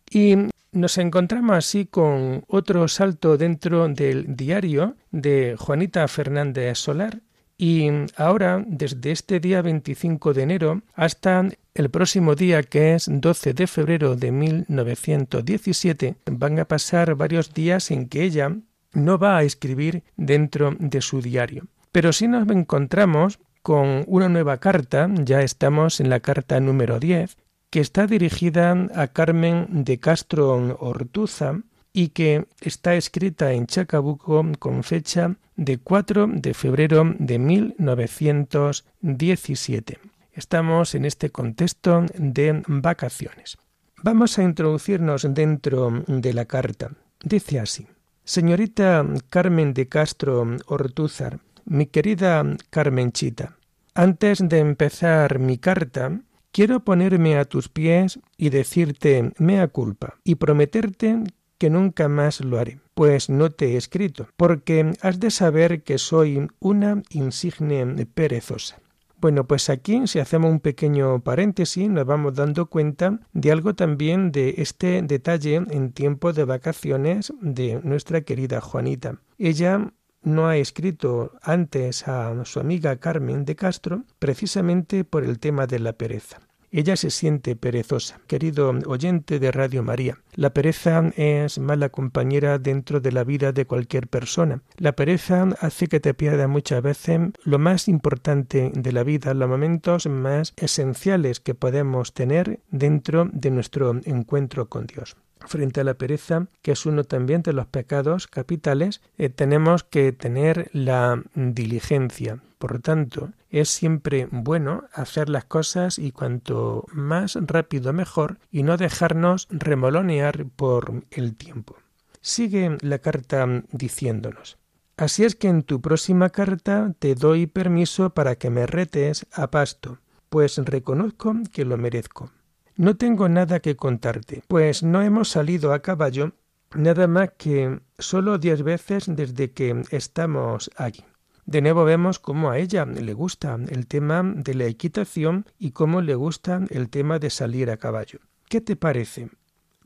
Y 0.10 0.36
nos 0.72 0.98
encontramos 0.98 1.58
así 1.58 1.86
con 1.86 2.44
otro 2.48 2.88
salto 2.88 3.38
dentro 3.38 3.88
del 3.88 4.36
diario 4.36 4.96
de 5.12 5.56
Juanita 5.58 6.08
Fernández 6.08 6.78
Solar. 6.78 7.22
Y 7.58 7.90
ahora, 8.16 8.64
desde 8.68 9.12
este 9.12 9.40
día 9.40 9.64
25 9.64 10.34
de 10.34 10.44
enero 10.44 10.82
hasta 10.94 11.48
el 11.74 11.90
próximo 11.90 12.36
día, 12.36 12.62
que 12.62 12.94
es 12.94 13.10
12 13.10 13.54
de 13.54 13.66
febrero 13.66 14.16
de 14.16 14.32
1917, 14.32 16.16
van 16.32 16.60
a 16.60 16.66
pasar 16.66 17.16
varios 17.16 17.54
días 17.54 17.90
en 17.90 18.08
que 18.08 18.24
ella 18.24 18.56
no 18.98 19.18
va 19.18 19.38
a 19.38 19.44
escribir 19.44 20.04
dentro 20.18 20.76
de 20.80 21.00
su 21.02 21.22
diario. 21.22 21.68
Pero 21.92 22.12
si 22.12 22.28
nos 22.28 22.50
encontramos 22.50 23.40
con 23.62 24.04
una 24.08 24.28
nueva 24.28 24.58
carta, 24.58 25.08
ya 25.24 25.42
estamos 25.42 26.00
en 26.00 26.10
la 26.10 26.20
carta 26.20 26.60
número 26.60 27.00
10, 27.00 27.38
que 27.70 27.80
está 27.80 28.08
dirigida 28.08 28.72
a 28.96 29.08
Carmen 29.08 29.68
de 29.70 30.00
Castro 30.00 30.78
Ortuza 30.80 31.60
y 31.94 32.10
que 32.10 32.48
está 32.62 32.96
escrita 32.96 33.54
en 33.54 33.68
Chacabuco 33.68 34.44
con 34.60 34.84
fecha 34.84 35.36
de 35.56 35.78
4 35.78 36.28
de 36.28 36.54
febrero 36.54 37.16
de 37.20 37.40
1917. 37.40 40.00
Estamos 40.34 40.96
en 40.96 41.06
este 41.06 41.30
contexto 41.30 42.06
de 42.18 42.64
vacaciones. 42.68 43.58
Vamos 44.04 44.38
a 44.38 44.44
introducirnos 44.44 45.26
dentro 45.34 46.04
de 46.08 46.34
la 46.34 46.46
carta. 46.46 46.92
Dice 47.24 47.60
así. 47.60 47.88
Señorita 48.28 49.06
Carmen 49.30 49.74
de 49.74 49.88
Castro 49.88 50.46
Ortúzar, 50.66 51.40
mi 51.64 51.86
querida 51.86 52.44
Carmenchita, 52.70 53.56
antes 53.96 54.40
de 54.50 54.60
empezar 54.60 55.40
mi 55.40 55.58
carta, 55.58 56.20
quiero 56.52 56.82
ponerme 56.82 57.38
a 57.38 57.46
tus 57.46 57.70
pies 57.70 58.20
y 58.36 58.50
decirte 58.50 59.32
mea 59.38 59.70
culpa 59.70 60.16
y 60.26 60.36
prometerte 60.36 61.24
que 61.58 61.70
nunca 61.70 62.10
más 62.10 62.42
lo 62.42 62.60
haré, 62.60 62.82
pues 62.96 63.30
no 63.30 63.50
te 63.50 63.68
he 63.68 63.78
escrito, 63.78 64.28
porque 64.36 64.92
has 65.00 65.22
de 65.22 65.32
saber 65.32 65.84
que 65.84 65.98
soy 65.98 66.50
una 66.60 67.02
insigne 67.12 68.06
perezosa. 68.14 68.82
Bueno, 69.20 69.48
pues 69.48 69.72
aquí 69.72 70.06
si 70.06 70.20
hacemos 70.20 70.52
un 70.52 70.60
pequeño 70.60 71.24
paréntesis 71.24 71.90
nos 71.90 72.06
vamos 72.06 72.36
dando 72.36 72.68
cuenta 72.68 73.20
de 73.34 73.52
algo 73.52 73.74
también 73.74 74.32
de 74.32 74.56
este 74.58 75.02
detalle 75.02 75.56
en 75.56 75.92
tiempo 75.92 76.34
de 76.34 76.44
vacaciones 76.44 77.34
de 77.42 77.82
nuestra 77.84 78.22
querida 78.22 78.62
Juanita. 78.62 79.20
Ella 79.40 79.92
no 80.22 80.48
ha 80.48 80.58
escrito 80.58 81.32
antes 81.42 82.08
a 82.08 82.46
su 82.46 82.60
amiga 82.60 82.98
Carmen 82.98 83.44
de 83.44 83.56
Castro 83.56 84.04
precisamente 84.20 85.04
por 85.04 85.24
el 85.24 85.40
tema 85.40 85.66
de 85.66 85.80
la 85.80 85.94
pereza. 85.94 86.47
Ella 86.72 86.96
se 86.96 87.10
siente 87.10 87.56
perezosa. 87.56 88.20
Querido 88.28 88.70
oyente 88.86 89.40
de 89.40 89.52
Radio 89.52 89.84
María, 89.84 90.18
la 90.34 90.54
pereza 90.54 91.12
es 91.16 91.60
mala 91.60 91.90
compañera 91.90 92.60
dentro 92.60 93.00
de 93.00 93.12
la 93.12 93.24
vida 93.24 93.52
de 93.52 93.66
cualquier 93.66 94.08
persona. 94.08 94.62
La 94.78 94.94
pereza 94.94 95.48
hace 95.62 95.88
que 95.88 96.00
te 96.00 96.14
pierda 96.14 96.48
muchas 96.48 96.82
veces 96.84 97.20
lo 97.44 97.58
más 97.58 97.88
importante 97.88 98.72
de 98.74 98.92
la 98.92 99.04
vida, 99.04 99.34
los 99.34 99.50
momentos 99.50 100.08
más 100.08 100.54
esenciales 100.58 101.40
que 101.40 101.56
podemos 101.56 102.14
tener 102.14 102.60
dentro 102.70 103.30
de 103.32 103.52
nuestro 103.52 104.00
encuentro 104.06 104.68
con 104.68 104.88
Dios 104.88 105.16
frente 105.48 105.82
a 105.82 105.84
la 105.84 105.96
pereza, 105.96 106.48
que 106.62 106.72
es 106.72 106.86
uno 106.86 107.04
también 107.04 107.42
de 107.42 107.54
los 107.54 107.68
pecados 107.68 108.28
capitales, 108.28 109.02
eh, 109.18 109.30
tenemos 109.30 109.84
que 109.84 110.12
tener 110.12 110.70
la 110.74 111.24
diligencia. 111.36 112.40
Por 112.58 112.80
tanto, 112.80 113.32
es 113.50 113.70
siempre 113.70 114.28
bueno 114.32 114.86
hacer 114.94 115.30
las 115.30 115.46
cosas 115.46 116.00
y 116.00 116.12
cuanto 116.12 116.86
más 116.92 117.38
rápido 117.40 117.94
mejor 117.94 118.40
y 118.52 118.64
no 118.64 118.78
dejarnos 118.78 119.48
remolonear 119.50 120.46
por 120.56 121.04
el 121.12 121.36
tiempo. 121.36 121.78
Sigue 122.22 122.78
la 122.82 123.00
carta 123.00 123.48
diciéndonos. 123.72 124.58
Así 124.98 125.24
es 125.24 125.36
que 125.36 125.48
en 125.48 125.62
tu 125.62 125.80
próxima 125.80 126.32
carta 126.32 126.94
te 126.98 127.14
doy 127.14 127.46
permiso 127.46 128.10
para 128.10 128.36
que 128.36 128.50
me 128.50 128.66
retes 128.66 129.28
a 129.32 129.52
pasto, 129.52 130.00
pues 130.30 130.58
reconozco 130.58 131.36
que 131.54 131.66
lo 131.66 131.78
merezco. 131.78 132.32
No 132.78 132.96
tengo 132.96 133.28
nada 133.28 133.60
que 133.60 133.76
contarte, 133.76 134.44
pues 134.48 134.84
no 134.84 135.02
hemos 135.02 135.30
salido 135.30 135.74
a 135.74 135.82
caballo 135.82 136.34
nada 136.76 137.08
más 137.08 137.32
que 137.36 137.80
solo 137.98 138.38
diez 138.38 138.62
veces 138.62 139.06
desde 139.08 139.52
que 139.52 139.82
estamos 139.90 140.70
aquí. 140.78 141.04
De 141.48 141.62
nuevo 141.62 141.86
vemos 141.86 142.20
cómo 142.20 142.52
a 142.52 142.60
ella 142.60 142.86
le 142.86 143.14
gusta 143.14 143.58
el 143.70 143.88
tema 143.88 144.22
de 144.24 144.54
la 144.54 144.66
equitación 144.66 145.46
y 145.58 145.72
cómo 145.72 146.02
le 146.04 146.14
gusta 146.14 146.62
el 146.70 146.90
tema 146.90 147.18
de 147.18 147.32
salir 147.32 147.72
a 147.72 147.78
caballo. 147.78 148.20
¿Qué 148.48 148.62
te 148.62 148.76
parece? 148.76 149.30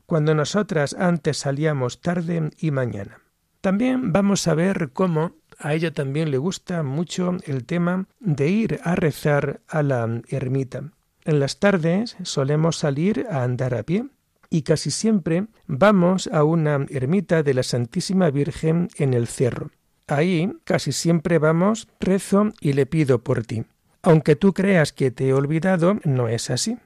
Cuando 0.04 0.34
nosotras 0.34 0.94
antes 0.98 1.38
salíamos 1.38 2.02
tarde 2.02 2.50
y 2.58 2.72
mañana. 2.72 3.20
También 3.62 4.12
vamos 4.12 4.46
a 4.48 4.54
ver 4.54 4.90
cómo 4.92 5.36
a 5.58 5.72
ella 5.72 5.94
también 5.94 6.30
le 6.30 6.36
gusta 6.36 6.82
mucho 6.82 7.38
el 7.44 7.64
tema 7.64 8.06
de 8.20 8.48
ir 8.48 8.80
a 8.82 8.96
rezar 8.96 9.62
a 9.66 9.82
la 9.82 10.20
ermita. 10.28 10.92
En 11.24 11.38
las 11.38 11.58
tardes 11.58 12.16
solemos 12.22 12.76
salir 12.76 13.26
a 13.30 13.44
andar 13.44 13.74
a 13.74 13.84
pie 13.84 14.06
y 14.50 14.62
casi 14.62 14.90
siempre 14.90 15.46
vamos 15.66 16.28
a 16.32 16.44
una 16.44 16.84
ermita 16.90 17.42
de 17.42 17.54
la 17.54 17.62
Santísima 17.62 18.30
Virgen 18.30 18.88
en 18.96 19.14
el 19.14 19.26
cerro. 19.26 19.70
Ahí 20.08 20.52
casi 20.64 20.92
siempre 20.92 21.38
vamos, 21.38 21.88
rezo 22.00 22.52
y 22.60 22.72
le 22.72 22.86
pido 22.86 23.22
por 23.22 23.44
ti. 23.46 23.64
Aunque 24.02 24.34
tú 24.34 24.52
creas 24.52 24.92
que 24.92 25.10
te 25.10 25.28
he 25.28 25.32
olvidado, 25.32 25.98
no 26.04 26.28
es 26.28 26.50
así. 26.50 26.76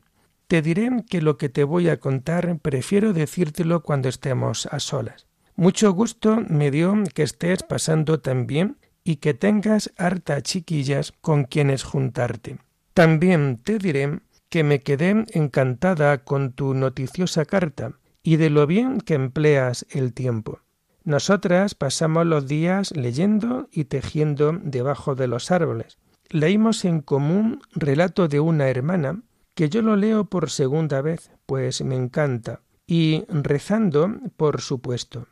Te 0.49 0.63
diré 0.63 0.91
que 1.09 1.23
lo 1.23 1.39
que 1.39 1.49
te 1.49 1.65
voy 1.65 1.89
a 1.89 1.99
contar 1.99 2.59
prefiero 2.61 3.13
decírtelo 3.13 3.83
cuando 3.83 4.09
estemos 4.09 4.67
a 4.67 4.79
solas. 4.79 5.27
Mucho 5.57 5.93
gusto 5.93 6.43
me 6.49 6.71
dio 6.71 6.95
que 7.15 7.23
estés 7.23 7.63
pasando 7.63 8.21
tan 8.21 8.47
bien 8.47 8.77
y 9.03 9.17
que 9.17 9.33
tengas 9.33 9.93
harta 9.97 10.43
chiquillas 10.43 11.13
con 11.21 11.45
quienes 11.45 11.83
juntarte. 11.83 12.59
También 12.97 13.59
te 13.63 13.77
diré 13.77 14.21
que 14.49 14.65
me 14.65 14.81
quedé 14.81 15.27
encantada 15.35 16.25
con 16.25 16.55
tu 16.55 16.73
noticiosa 16.73 17.45
carta 17.45 17.93
y 18.23 18.37
de 18.37 18.49
lo 18.49 18.67
bien 18.67 19.03
que 19.03 19.13
empleas 19.13 19.85
el 19.91 20.15
tiempo. 20.15 20.61
Nosotras 21.05 21.75
pasamos 21.75 22.25
los 22.25 22.49
días 22.49 22.97
leyendo 22.97 23.69
y 23.71 23.85
tejiendo 23.85 24.59
debajo 24.63 25.15
de 25.15 25.27
los 25.27 25.51
árboles. 25.51 25.99
Leímos 26.31 26.87
en 26.87 27.03
común 27.03 27.61
relato 27.75 28.29
de 28.29 28.41
una 28.41 28.71
hermana, 28.71 29.21
que 29.55 29.69
yo 29.69 29.83
lo 29.83 29.95
leo 29.95 30.25
por 30.25 30.49
segunda 30.49 31.03
vez, 31.03 31.31
pues 31.45 31.83
me 31.83 31.97
encanta, 31.97 32.63
y 32.87 33.25
rezando, 33.29 34.11
por 34.39 34.63
supuesto. 34.63 35.27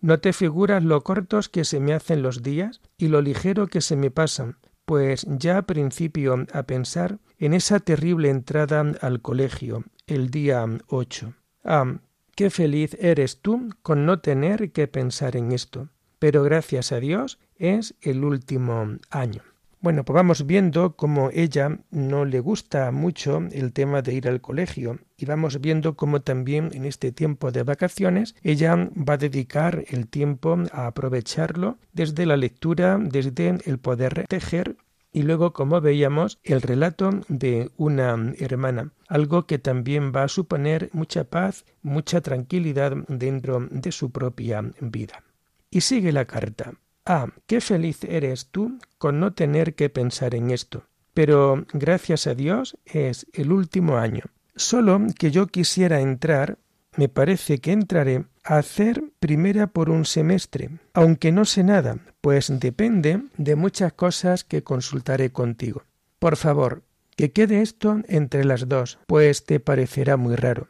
¿No 0.00 0.20
te 0.20 0.32
figuras 0.32 0.84
lo 0.84 1.02
cortos 1.02 1.48
que 1.48 1.64
se 1.64 1.80
me 1.80 1.92
hacen 1.92 2.22
los 2.22 2.44
días 2.44 2.80
y 2.96 3.08
lo 3.08 3.20
ligero 3.20 3.66
que 3.66 3.80
se 3.80 3.96
me 3.96 4.12
pasan? 4.12 4.58
Pues 4.84 5.26
ya 5.28 5.62
principio 5.62 6.46
a 6.52 6.62
pensar 6.64 7.18
en 7.38 7.54
esa 7.54 7.80
terrible 7.80 8.28
entrada 8.28 8.80
al 9.00 9.20
colegio, 9.22 9.84
el 10.06 10.30
día 10.30 10.66
ocho. 10.88 11.34
Ah, 11.64 11.98
qué 12.34 12.50
feliz 12.50 12.96
eres 13.00 13.40
tú 13.40 13.70
con 13.82 14.06
no 14.06 14.20
tener 14.20 14.72
que 14.72 14.88
pensar 14.88 15.36
en 15.36 15.52
esto. 15.52 15.88
Pero 16.18 16.42
gracias 16.42 16.92
a 16.92 17.00
Dios 17.00 17.38
es 17.56 17.94
el 18.00 18.24
último 18.24 18.98
año. 19.10 19.42
Bueno, 19.84 20.02
pues 20.02 20.14
vamos 20.14 20.46
viendo 20.46 20.96
cómo 20.96 21.28
ella 21.30 21.78
no 21.90 22.24
le 22.24 22.40
gusta 22.40 22.90
mucho 22.90 23.42
el 23.52 23.74
tema 23.74 24.00
de 24.00 24.14
ir 24.14 24.28
al 24.28 24.40
colegio 24.40 24.98
y 25.18 25.26
vamos 25.26 25.60
viendo 25.60 25.94
cómo 25.94 26.22
también 26.22 26.70
en 26.72 26.86
este 26.86 27.12
tiempo 27.12 27.52
de 27.52 27.64
vacaciones 27.64 28.34
ella 28.42 28.76
va 28.76 29.12
a 29.12 29.18
dedicar 29.18 29.84
el 29.88 30.08
tiempo 30.08 30.56
a 30.72 30.86
aprovecharlo 30.86 31.76
desde 31.92 32.24
la 32.24 32.38
lectura, 32.38 32.96
desde 32.98 33.58
el 33.66 33.78
poder 33.78 34.24
tejer 34.26 34.78
y 35.12 35.20
luego, 35.20 35.52
como 35.52 35.82
veíamos, 35.82 36.38
el 36.44 36.62
relato 36.62 37.10
de 37.28 37.70
una 37.76 38.32
hermana, 38.38 38.90
algo 39.06 39.46
que 39.46 39.58
también 39.58 40.14
va 40.16 40.22
a 40.22 40.28
suponer 40.28 40.88
mucha 40.94 41.24
paz, 41.24 41.66
mucha 41.82 42.22
tranquilidad 42.22 42.96
dentro 43.08 43.68
de 43.70 43.92
su 43.92 44.10
propia 44.10 44.62
vida. 44.80 45.22
Y 45.70 45.82
sigue 45.82 46.10
la 46.10 46.24
carta. 46.24 46.72
Ah, 47.06 47.28
qué 47.46 47.60
feliz 47.60 48.02
eres 48.04 48.46
tú 48.46 48.78
con 48.98 49.20
no 49.20 49.34
tener 49.34 49.74
que 49.74 49.90
pensar 49.90 50.34
en 50.34 50.50
esto. 50.50 50.84
Pero, 51.12 51.66
gracias 51.72 52.26
a 52.26 52.34
Dios, 52.34 52.78
es 52.84 53.26
el 53.32 53.52
último 53.52 53.98
año. 53.98 54.24
Solo 54.56 55.00
que 55.18 55.30
yo 55.30 55.46
quisiera 55.46 56.00
entrar, 56.00 56.58
me 56.96 57.08
parece 57.08 57.58
que 57.58 57.72
entraré 57.72 58.24
a 58.44 58.58
hacer 58.58 59.02
primera 59.20 59.66
por 59.66 59.90
un 59.90 60.04
semestre, 60.04 60.70
aunque 60.92 61.32
no 61.32 61.44
sé 61.44 61.62
nada, 61.62 61.98
pues 62.20 62.52
depende 62.58 63.22
de 63.36 63.56
muchas 63.56 63.92
cosas 63.92 64.44
que 64.44 64.62
consultaré 64.62 65.30
contigo. 65.30 65.82
Por 66.18 66.36
favor, 66.36 66.82
que 67.16 67.32
quede 67.32 67.62
esto 67.62 68.00
entre 68.08 68.44
las 68.44 68.68
dos, 68.68 68.98
pues 69.06 69.44
te 69.44 69.60
parecerá 69.60 70.16
muy 70.16 70.36
raro. 70.36 70.68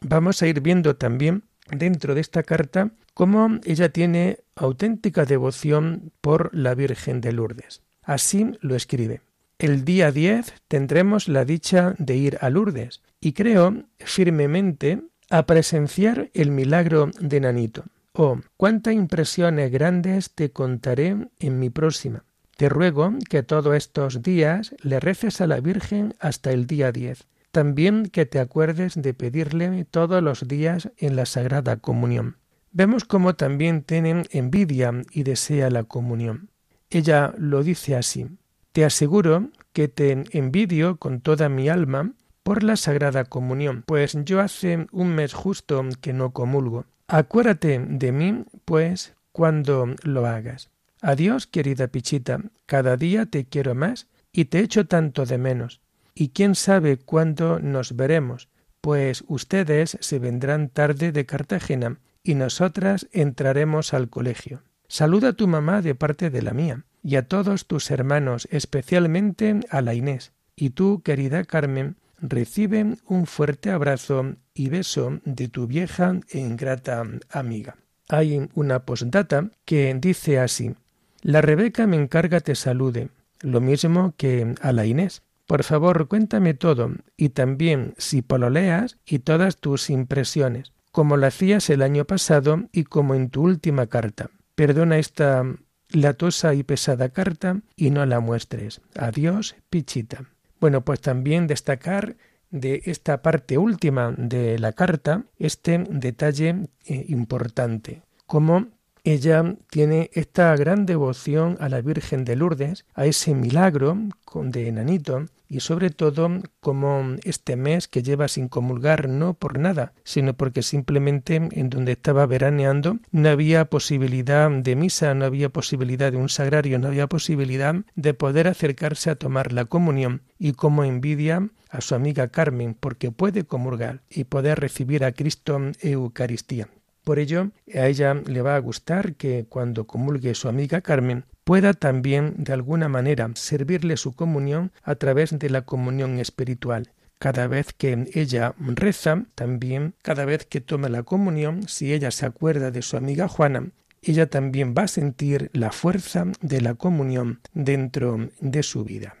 Vamos 0.00 0.42
a 0.42 0.46
ir 0.46 0.60
viendo 0.60 0.96
también 0.96 1.44
dentro 1.70 2.14
de 2.14 2.20
esta 2.20 2.42
carta 2.42 2.90
cómo 3.14 3.60
ella 3.64 3.88
tiene 3.88 4.40
auténtica 4.54 5.24
devoción 5.24 6.12
por 6.20 6.54
la 6.54 6.74
Virgen 6.74 7.20
de 7.20 7.32
Lourdes. 7.32 7.82
Así 8.02 8.52
lo 8.60 8.76
escribe. 8.76 9.20
El 9.58 9.84
día 9.84 10.12
10 10.12 10.52
tendremos 10.68 11.28
la 11.28 11.44
dicha 11.44 11.94
de 11.98 12.16
ir 12.16 12.38
a 12.42 12.50
Lourdes 12.50 13.02
y 13.20 13.32
creo 13.32 13.84
firmemente 13.98 15.00
a 15.30 15.46
presenciar 15.46 16.30
el 16.34 16.50
milagro 16.50 17.10
de 17.18 17.40
Nanito. 17.40 17.84
Oh, 18.12 18.38
cuántas 18.56 18.94
impresiones 18.94 19.70
grandes 19.72 20.30
te 20.30 20.50
contaré 20.50 21.16
en 21.38 21.58
mi 21.58 21.70
próxima. 21.70 22.24
Te 22.56 22.68
ruego 22.68 23.14
que 23.28 23.42
todos 23.42 23.74
estos 23.76 24.22
días 24.22 24.74
le 24.82 25.00
reces 25.00 25.40
a 25.40 25.46
la 25.46 25.60
Virgen 25.60 26.14
hasta 26.20 26.52
el 26.52 26.66
día 26.66 26.92
10 26.92 27.26
también 27.56 28.10
que 28.10 28.26
te 28.26 28.38
acuerdes 28.38 29.00
de 29.00 29.14
pedirle 29.14 29.86
todos 29.86 30.22
los 30.22 30.46
días 30.46 30.90
en 30.98 31.16
la 31.16 31.24
Sagrada 31.24 31.78
Comunión. 31.78 32.36
Vemos 32.70 33.06
cómo 33.06 33.34
también 33.34 33.82
tienen 33.82 34.26
envidia 34.30 34.92
y 35.10 35.22
desea 35.22 35.70
la 35.70 35.84
comunión. 35.84 36.50
Ella 36.90 37.32
lo 37.38 37.62
dice 37.62 37.96
así. 37.96 38.26
Te 38.72 38.84
aseguro 38.84 39.48
que 39.72 39.88
te 39.88 40.24
envidio 40.32 40.98
con 40.98 41.22
toda 41.22 41.48
mi 41.48 41.70
alma 41.70 42.12
por 42.42 42.62
la 42.62 42.76
Sagrada 42.76 43.24
Comunión, 43.24 43.84
pues 43.86 44.14
yo 44.26 44.40
hace 44.42 44.86
un 44.92 45.14
mes 45.14 45.32
justo 45.32 45.82
que 46.02 46.12
no 46.12 46.34
comulgo. 46.34 46.84
Acuérdate 47.08 47.78
de 47.78 48.12
mí, 48.12 48.44
pues, 48.66 49.14
cuando 49.32 49.94
lo 50.02 50.26
hagas. 50.26 50.68
Adiós, 51.00 51.46
querida 51.46 51.86
Pichita, 51.86 52.38
cada 52.66 52.98
día 52.98 53.24
te 53.24 53.46
quiero 53.46 53.74
más 53.74 54.08
y 54.30 54.44
te 54.44 54.58
echo 54.58 54.86
tanto 54.86 55.24
de 55.24 55.38
menos. 55.38 55.80
Y 56.18 56.30
quién 56.30 56.54
sabe 56.54 56.96
cuándo 56.96 57.60
nos 57.60 57.94
veremos, 57.94 58.48
pues 58.80 59.22
ustedes 59.28 59.98
se 60.00 60.18
vendrán 60.18 60.70
tarde 60.70 61.12
de 61.12 61.26
Cartagena 61.26 61.98
y 62.22 62.34
nosotras 62.34 63.06
entraremos 63.12 63.92
al 63.92 64.08
colegio. 64.08 64.62
Saluda 64.88 65.28
a 65.28 65.32
tu 65.34 65.46
mamá 65.46 65.82
de 65.82 65.94
parte 65.94 66.30
de 66.30 66.40
la 66.40 66.54
mía, 66.54 66.84
y 67.02 67.16
a 67.16 67.28
todos 67.28 67.66
tus 67.66 67.90
hermanos, 67.90 68.48
especialmente 68.50 69.60
a 69.70 69.82
la 69.82 69.92
Inés. 69.94 70.32
Y 70.56 70.70
tú, 70.70 71.02
querida 71.04 71.44
Carmen, 71.44 71.96
recibe 72.18 72.96
un 73.06 73.26
fuerte 73.26 73.70
abrazo 73.70 74.36
y 74.54 74.70
beso 74.70 75.20
de 75.26 75.48
tu 75.48 75.66
vieja 75.66 76.18
e 76.30 76.38
ingrata 76.38 77.04
amiga. 77.28 77.76
Hay 78.08 78.48
una 78.54 78.80
postdata 78.86 79.50
que 79.66 79.94
dice 80.00 80.38
así 80.38 80.74
La 81.20 81.42
Rebeca 81.42 81.86
me 81.86 81.96
encarga 81.96 82.40
te 82.40 82.54
salude, 82.54 83.10
lo 83.40 83.60
mismo 83.60 84.14
que 84.16 84.54
a 84.62 84.72
la 84.72 84.86
Inés. 84.86 85.22
Por 85.46 85.62
favor, 85.62 86.08
cuéntame 86.08 86.54
todo, 86.54 86.90
y 87.16 87.28
también 87.30 87.94
si 87.98 88.20
pololeas 88.20 88.98
y 89.06 89.20
todas 89.20 89.58
tus 89.58 89.90
impresiones, 89.90 90.72
como 90.90 91.16
lo 91.16 91.26
hacías 91.26 91.70
el 91.70 91.82
año 91.82 92.04
pasado 92.04 92.64
y 92.72 92.84
como 92.84 93.14
en 93.14 93.30
tu 93.30 93.42
última 93.42 93.86
carta. 93.86 94.30
Perdona 94.56 94.98
esta 94.98 95.44
latosa 95.90 96.54
y 96.54 96.64
pesada 96.64 97.10
carta 97.10 97.60
y 97.76 97.90
no 97.90 98.04
la 98.06 98.18
muestres. 98.20 98.80
Adiós, 98.96 99.54
Pichita. 99.70 100.24
Bueno, 100.60 100.80
pues 100.84 101.00
también 101.00 101.46
destacar 101.46 102.16
de 102.50 102.82
esta 102.86 103.22
parte 103.22 103.58
última 103.58 104.14
de 104.16 104.58
la 104.58 104.72
carta 104.72 105.24
este 105.38 105.84
detalle 105.90 106.68
eh, 106.86 107.04
importante, 107.08 108.02
como 108.26 108.68
ella 109.04 109.54
tiene 109.70 110.10
esta 110.14 110.56
gran 110.56 110.86
devoción 110.86 111.56
a 111.60 111.68
la 111.68 111.80
Virgen 111.80 112.24
de 112.24 112.34
Lourdes, 112.34 112.84
a 112.94 113.06
ese 113.06 113.34
milagro 113.34 113.96
de 114.34 114.68
enanito, 114.68 115.26
y 115.48 115.60
sobre 115.60 115.90
todo 115.90 116.30
como 116.60 117.16
este 117.24 117.56
mes 117.56 117.88
que 117.88 118.02
lleva 118.02 118.28
sin 118.28 118.48
comulgar 118.48 119.08
no 119.08 119.34
por 119.34 119.58
nada, 119.58 119.92
sino 120.04 120.34
porque 120.34 120.62
simplemente 120.62 121.36
en 121.50 121.70
donde 121.70 121.92
estaba 121.92 122.26
veraneando 122.26 122.98
no 123.10 123.28
había 123.28 123.66
posibilidad 123.66 124.50
de 124.50 124.76
misa, 124.76 125.14
no 125.14 125.24
había 125.24 125.48
posibilidad 125.48 126.12
de 126.12 126.18
un 126.18 126.28
sagrario, 126.28 126.78
no 126.78 126.88
había 126.88 127.06
posibilidad 127.06 127.74
de 127.94 128.14
poder 128.14 128.48
acercarse 128.48 129.10
a 129.10 129.16
tomar 129.16 129.52
la 129.52 129.64
comunión 129.64 130.22
y 130.38 130.52
como 130.52 130.84
envidia 130.84 131.48
a 131.70 131.80
su 131.80 131.94
amiga 131.94 132.28
Carmen 132.28 132.74
porque 132.78 133.10
puede 133.10 133.44
comulgar 133.44 134.02
y 134.10 134.24
poder 134.24 134.60
recibir 134.60 135.04
a 135.04 135.12
Cristo 135.12 135.58
Eucaristía. 135.80 136.68
Por 137.06 137.20
ello, 137.20 137.52
a 137.72 137.86
ella 137.86 138.14
le 138.14 138.42
va 138.42 138.56
a 138.56 138.58
gustar 138.58 139.14
que 139.14 139.46
cuando 139.48 139.86
comulgue 139.86 140.34
su 140.34 140.48
amiga 140.48 140.80
Carmen 140.80 141.24
pueda 141.44 141.72
también 141.72 142.34
de 142.36 142.52
alguna 142.52 142.88
manera 142.88 143.30
servirle 143.36 143.96
su 143.96 144.16
comunión 144.16 144.72
a 144.82 144.96
través 144.96 145.38
de 145.38 145.48
la 145.48 145.62
comunión 145.62 146.18
espiritual. 146.18 146.90
Cada 147.20 147.46
vez 147.46 147.72
que 147.72 148.10
ella 148.12 148.56
reza, 148.58 149.22
también 149.36 149.94
cada 150.02 150.24
vez 150.24 150.46
que 150.46 150.60
toma 150.60 150.88
la 150.88 151.04
comunión, 151.04 151.68
si 151.68 151.92
ella 151.92 152.10
se 152.10 152.26
acuerda 152.26 152.72
de 152.72 152.82
su 152.82 152.96
amiga 152.96 153.28
Juana, 153.28 153.68
ella 154.02 154.26
también 154.26 154.74
va 154.76 154.82
a 154.82 154.88
sentir 154.88 155.48
la 155.52 155.70
fuerza 155.70 156.24
de 156.40 156.60
la 156.60 156.74
comunión 156.74 157.38
dentro 157.54 158.30
de 158.40 158.64
su 158.64 158.82
vida. 158.82 159.14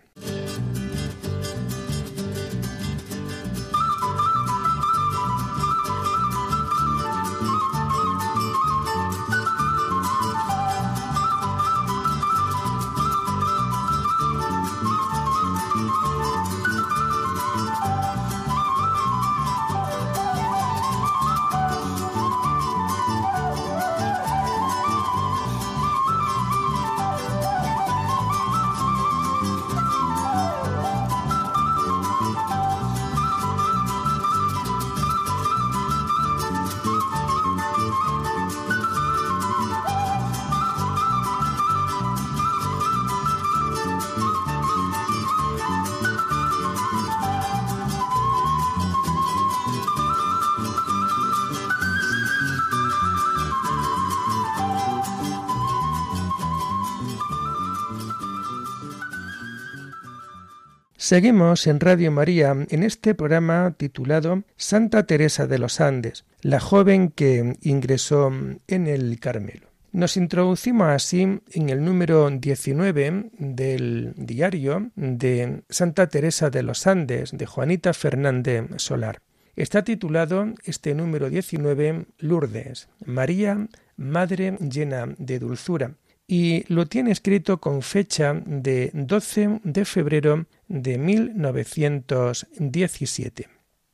Seguimos 61.06 61.68
en 61.68 61.78
Radio 61.78 62.10
María 62.10 62.52
en 62.68 62.82
este 62.82 63.14
programa 63.14 63.76
titulado 63.78 64.42
Santa 64.56 65.06
Teresa 65.06 65.46
de 65.46 65.60
los 65.60 65.80
Andes, 65.80 66.24
la 66.42 66.58
joven 66.58 67.10
que 67.10 67.56
ingresó 67.62 68.32
en 68.66 68.88
el 68.88 69.20
Carmelo. 69.20 69.68
Nos 69.92 70.16
introducimos 70.16 70.88
así 70.88 71.20
en 71.52 71.68
el 71.70 71.84
número 71.84 72.28
19 72.28 73.30
del 73.38 74.14
diario 74.16 74.90
de 74.96 75.62
Santa 75.70 76.08
Teresa 76.08 76.50
de 76.50 76.64
los 76.64 76.88
Andes 76.88 77.30
de 77.30 77.46
Juanita 77.46 77.94
Fernández 77.94 78.64
Solar. 78.78 79.20
Está 79.54 79.84
titulado 79.84 80.54
este 80.64 80.92
número 80.96 81.30
19 81.30 82.06
Lourdes, 82.18 82.88
María, 83.04 83.68
Madre 83.96 84.58
llena 84.58 85.14
de 85.18 85.38
dulzura, 85.38 85.94
y 86.26 86.64
lo 86.72 86.86
tiene 86.86 87.10
escrito 87.12 87.60
con 87.60 87.82
fecha 87.82 88.34
de 88.44 88.90
12 88.92 89.60
de 89.62 89.84
febrero 89.84 90.46
de 90.68 90.98
1917. 90.98 93.48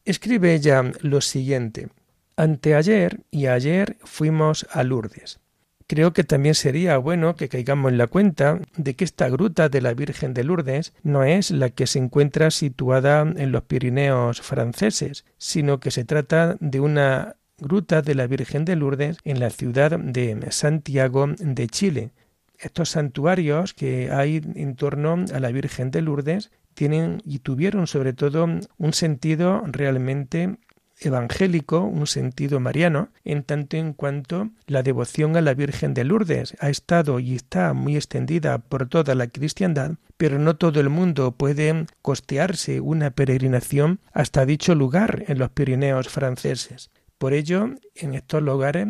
Escribe 0.05 0.55
ella 0.55 0.83
lo 1.01 1.21
siguiente. 1.21 1.89
Anteayer 2.37 3.21
y 3.31 3.47
ayer 3.47 3.97
fuimos 4.03 4.67
a 4.71 4.83
Lourdes. 4.83 5.39
Creo 5.87 6.13
que 6.15 6.25
también 6.25 6.55
sería 6.55 6.97
bueno 6.97 7.37
que 7.37 7.51
caigamos 7.51 7.93
en 7.93 7.99
la 7.99 8.07
cuenta 8.07 8.59
de 8.77 8.97
que 8.97 9.05
esta 9.05 9.29
gruta 9.29 9.69
de 9.69 9.83
la 9.83 9.93
Virgen 9.93 10.33
de 10.33 10.43
Lourdes 10.43 10.95
no 11.03 11.25
es 11.25 11.51
la 11.51 11.69
que 11.69 11.87
se 11.87 11.99
encuentra 11.99 12.51
situada 12.51 13.21
en 13.21 13.53
los 13.53 13.65
Pirineos 13.65 14.41
franceses, 14.41 15.27
sino 15.37 15.81
que 15.81 15.91
se 15.91 16.05
trata 16.05 16.57
de 16.61 16.81
una 16.81 17.37
gruta 17.59 18.01
de 18.01 18.15
la 18.15 18.27
Virgen 18.27 18.65
de 18.65 18.77
Lourdes 18.77 19.19
en 19.25 19.39
la 19.39 19.51
ciudad 19.51 19.99
de 19.99 20.47
Santiago 20.51 21.27
de 21.39 21.67
Chile, 21.67 22.13
estos 22.63 22.91
santuarios 22.91 23.75
que 23.75 24.11
hay 24.11 24.41
en 24.55 24.77
torno 24.77 25.25
a 25.33 25.41
la 25.41 25.51
Virgen 25.51 25.91
de 25.91 26.03
Lourdes 26.03 26.51
tienen 26.75 27.21
y 27.25 27.41
tuvieron 27.41 27.87
sobre 27.87 28.13
todo 28.13 28.47
un 28.79 28.93
sentido 28.93 29.63
realmente 29.67 30.57
evangélico, 31.01 31.81
un 31.81 32.07
sentido 32.07 32.61
mariano, 32.61 33.11
en 33.25 33.43
tanto 33.43 33.77
en 33.77 33.93
cuanto 33.93 34.51
la 34.67 34.83
devoción 34.83 35.37
a 35.37 35.41
la 35.41 35.55
Virgen 35.55 35.95
de 35.95 36.05
Lourdes 36.05 36.57
ha 36.61 36.71
estado 36.71 37.19
y 37.19 37.35
está 37.35 37.73
muy 37.73 37.97
extendida 37.97 38.59
por 38.59 38.89
toda 38.89 39.15
la 39.15 39.27
cristiandad, 39.27 39.97
pero 40.17 40.39
no 40.39 40.57
todo 40.57 40.81
el 40.81 40.89
mundo 40.89 41.33
puede 41.33 41.87
costearse 42.01 42.81
una 42.81 43.11
peregrinación 43.11 44.01
hasta 44.13 44.47
dicho 44.47 44.75
lugar 44.75 45.25
en 45.27 45.39
los 45.39 45.51
Pirineos 45.51 46.09
franceses. 46.09 46.91
Por 47.19 47.35
ello, 47.35 47.71
en 47.95 48.15
estos 48.15 48.43
lugares 48.43 48.87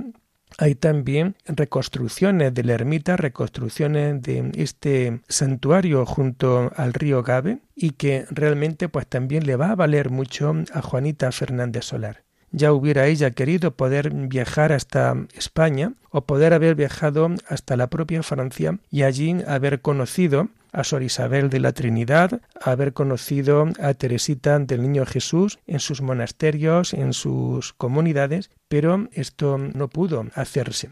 hay 0.58 0.74
también 0.74 1.36
reconstrucciones 1.46 2.54
de 2.54 2.64
la 2.64 2.74
ermita, 2.74 3.16
reconstrucciones 3.16 4.22
de 4.22 4.50
este 4.54 5.20
santuario 5.28 6.06
junto 6.06 6.70
al 6.76 6.94
río 6.94 7.22
Gabe 7.22 7.58
y 7.74 7.90
que 7.90 8.26
realmente 8.30 8.88
pues 8.88 9.06
también 9.06 9.46
le 9.46 9.56
va 9.56 9.70
a 9.70 9.76
valer 9.76 10.10
mucho 10.10 10.54
a 10.72 10.82
Juanita 10.82 11.30
Fernández 11.32 11.84
Solar. 11.84 12.22
Ya 12.50 12.72
hubiera 12.74 13.06
ella 13.06 13.30
querido 13.30 13.74
poder 13.74 14.10
viajar 14.10 14.72
hasta 14.72 15.16
España 15.34 15.94
o 16.10 16.26
poder 16.26 16.52
haber 16.52 16.74
viajado 16.74 17.30
hasta 17.48 17.76
la 17.76 17.88
propia 17.88 18.22
Francia 18.22 18.78
y 18.90 19.04
allí 19.04 19.36
haber 19.46 19.80
conocido 19.80 20.48
a 20.72 20.84
Sor 20.84 21.02
Isabel 21.02 21.50
de 21.50 21.60
la 21.60 21.72
Trinidad, 21.72 22.40
haber 22.60 22.92
conocido 22.92 23.68
a 23.80 23.94
Teresita 23.94 24.58
del 24.58 24.82
Niño 24.82 25.06
Jesús 25.06 25.58
en 25.66 25.80
sus 25.80 26.00
monasterios, 26.00 26.94
en 26.94 27.12
sus 27.12 27.72
comunidades, 27.74 28.50
pero 28.68 29.08
esto 29.12 29.58
no 29.58 29.88
pudo 29.88 30.26
hacerse. 30.34 30.90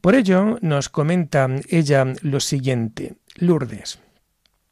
Por 0.00 0.14
ello 0.14 0.58
nos 0.60 0.88
comenta 0.88 1.48
ella 1.68 2.06
lo 2.22 2.40
siguiente, 2.40 3.14
Lourdes. 3.36 4.00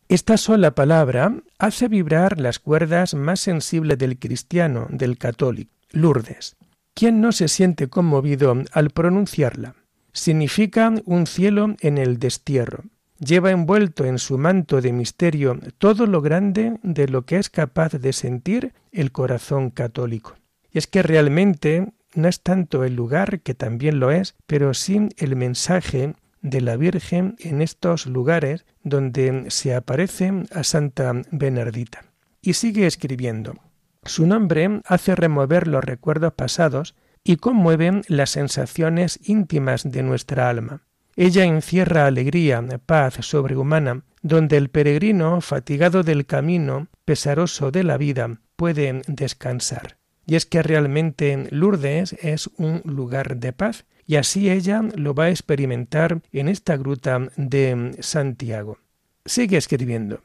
Esta 0.08 0.38
sola 0.38 0.74
palabra 0.74 1.34
hace 1.58 1.86
vibrar 1.86 2.40
las 2.40 2.58
cuerdas 2.58 3.12
más 3.14 3.40
sensibles 3.40 3.98
del 3.98 4.18
cristiano, 4.18 4.86
del 4.90 5.18
católico, 5.18 5.70
Lourdes. 5.90 6.56
¿Quién 6.94 7.20
no 7.20 7.30
se 7.30 7.48
siente 7.48 7.88
conmovido 7.88 8.56
al 8.72 8.90
pronunciarla? 8.90 9.74
Significa 10.12 10.92
un 11.04 11.26
cielo 11.26 11.76
en 11.80 11.98
el 11.98 12.18
destierro. 12.18 12.84
Lleva 13.18 13.50
envuelto 13.50 14.04
en 14.04 14.18
su 14.18 14.38
manto 14.38 14.81
de 14.81 14.92
misterio 14.92 15.59
todo 15.78 16.07
lo 16.07 16.22
grande 16.22 16.78
de 16.83 17.09
lo 17.09 17.22
que 17.26 17.37
es 17.37 17.50
capaz 17.50 17.92
de 17.92 18.12
sentir 18.12 18.72
el 18.92 19.11
corazón 19.11 19.70
católico. 19.70 20.37
Y 20.70 20.78
es 20.78 20.87
que 20.87 21.02
realmente 21.02 21.92
no 22.14 22.28
es 22.28 22.42
tanto 22.42 22.85
el 22.85 22.94
lugar, 22.94 23.40
que 23.40 23.54
también 23.54 23.98
lo 23.98 24.11
es, 24.11 24.37
pero 24.46 24.72
sí 24.72 25.09
el 25.16 25.37
mensaje 25.37 26.14
de 26.42 26.61
la 26.61 26.76
Virgen 26.76 27.37
en 27.40 27.61
estos 27.61 28.07
lugares 28.07 28.64
donde 28.83 29.46
se 29.48 29.74
aparece 29.74 30.44
a 30.52 30.62
Santa 30.62 31.12
Bernardita. 31.31 32.04
Y 32.40 32.54
sigue 32.54 32.87
escribiendo. 32.87 33.54
Su 34.04 34.26
nombre 34.26 34.81
hace 34.85 35.14
remover 35.14 35.66
los 35.66 35.85
recuerdos 35.85 36.33
pasados 36.35 36.94
y 37.24 37.37
conmueve 37.37 38.02
las 38.07 38.31
sensaciones 38.31 39.18
íntimas 39.28 39.90
de 39.90 40.02
nuestra 40.02 40.48
alma. 40.48 40.83
Ella 41.20 41.42
encierra 41.42 42.07
alegría, 42.07 42.64
paz 42.87 43.14
sobrehumana, 43.22 44.04
donde 44.22 44.57
el 44.57 44.70
peregrino, 44.70 45.40
fatigado 45.40 46.04
del 46.04 46.26
camino, 46.26 46.87
pesaroso 47.04 47.72
de 47.72 47.83
la 47.83 47.96
vida, 47.96 48.38
puede 48.54 49.02
descansar. 49.09 49.98
Y 50.26 50.37
es 50.37 50.46
que 50.46 50.62
realmente 50.62 51.48
Lourdes 51.50 52.12
es 52.22 52.48
un 52.57 52.83
lugar 52.85 53.38
de 53.38 53.52
paz, 53.52 53.85
y 54.07 54.14
así 54.14 54.48
ella 54.48 54.81
lo 54.94 55.12
va 55.12 55.24
a 55.24 55.31
experimentar 55.31 56.22
en 56.31 56.48
esta 56.48 56.76
gruta 56.76 57.18
de 57.37 57.96
Santiago. 57.98 58.78
Sigue 59.24 59.57
escribiendo. 59.57 60.22